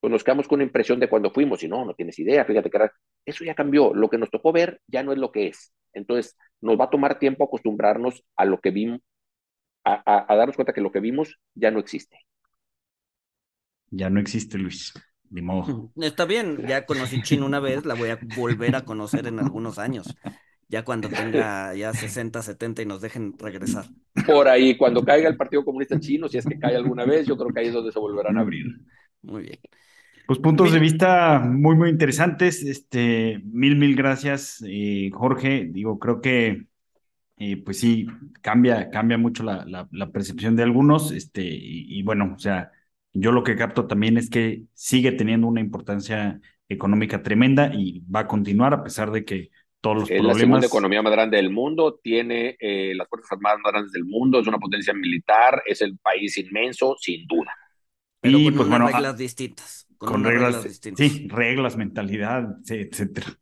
[0.00, 2.70] pues nos quedamos con una impresión de cuando fuimos y no, no tienes idea, fíjate
[2.70, 2.78] que
[3.24, 5.72] eso ya cambió, lo que nos tocó ver ya no es lo que es.
[5.92, 9.00] Entonces, nos va a tomar tiempo acostumbrarnos a lo que vimos,
[9.84, 12.18] a, a, darnos cuenta que lo que vimos ya no existe.
[13.90, 14.92] Ya no existe, Luis.
[15.30, 15.90] Ni modo.
[15.96, 19.78] Está bien, ya conocí China una vez, la voy a volver a conocer en algunos
[19.78, 20.14] años.
[20.68, 23.86] Ya cuando tenga ya 60, 70 y nos dejen regresar.
[24.26, 27.36] Por ahí, cuando caiga el Partido Comunista Chino, si es que cae alguna vez, yo
[27.36, 28.66] creo que ahí es donde se volverán a abrir.
[29.22, 29.58] Muy bien.
[30.26, 32.62] Pues puntos de vista muy, muy interesantes.
[32.64, 35.68] Este, mil, mil gracias, eh, Jorge.
[35.70, 36.66] Digo, creo que,
[37.36, 38.06] eh, pues sí,
[38.40, 41.12] cambia, cambia mucho la, la, percepción de algunos.
[41.12, 42.72] Este, y, bueno, o sea,
[43.12, 48.20] yo lo que capto también es que sigue teniendo una importancia económica tremenda y va
[48.20, 49.50] a continuar a pesar de que
[49.80, 50.36] todos los es problemas...
[50.36, 54.04] la segunda economía más grande del mundo, tiene eh, las fuerzas armadas más grandes del
[54.04, 57.54] mundo, es una potencia militar, es el país inmenso, sin duda.
[58.20, 63.38] Pero y, con pues, bueno, reglas distintas con, reglas, sí, reglas, mentalidad, etcétera.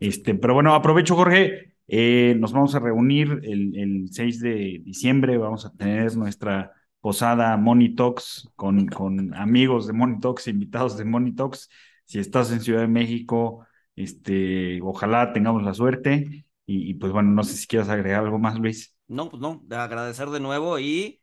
[0.00, 1.74] Este, pero bueno, aprovecho, Jorge.
[1.90, 5.38] Eh, nos vamos a reunir el, el, 6 de diciembre.
[5.38, 11.04] Vamos a tener nuestra posada Money Talks con, con amigos de Money Talks, invitados de
[11.04, 11.70] Money Talks.
[12.04, 16.44] Si estás en Ciudad de México, este, ojalá tengamos la suerte.
[16.66, 18.94] Y, y pues bueno, no sé si quieres agregar algo más, Luis.
[19.08, 21.22] No, pues no, de agradecer de nuevo y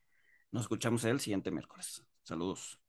[0.51, 2.03] nos escuchamos el siguiente miércoles.
[2.23, 2.79] Saludos.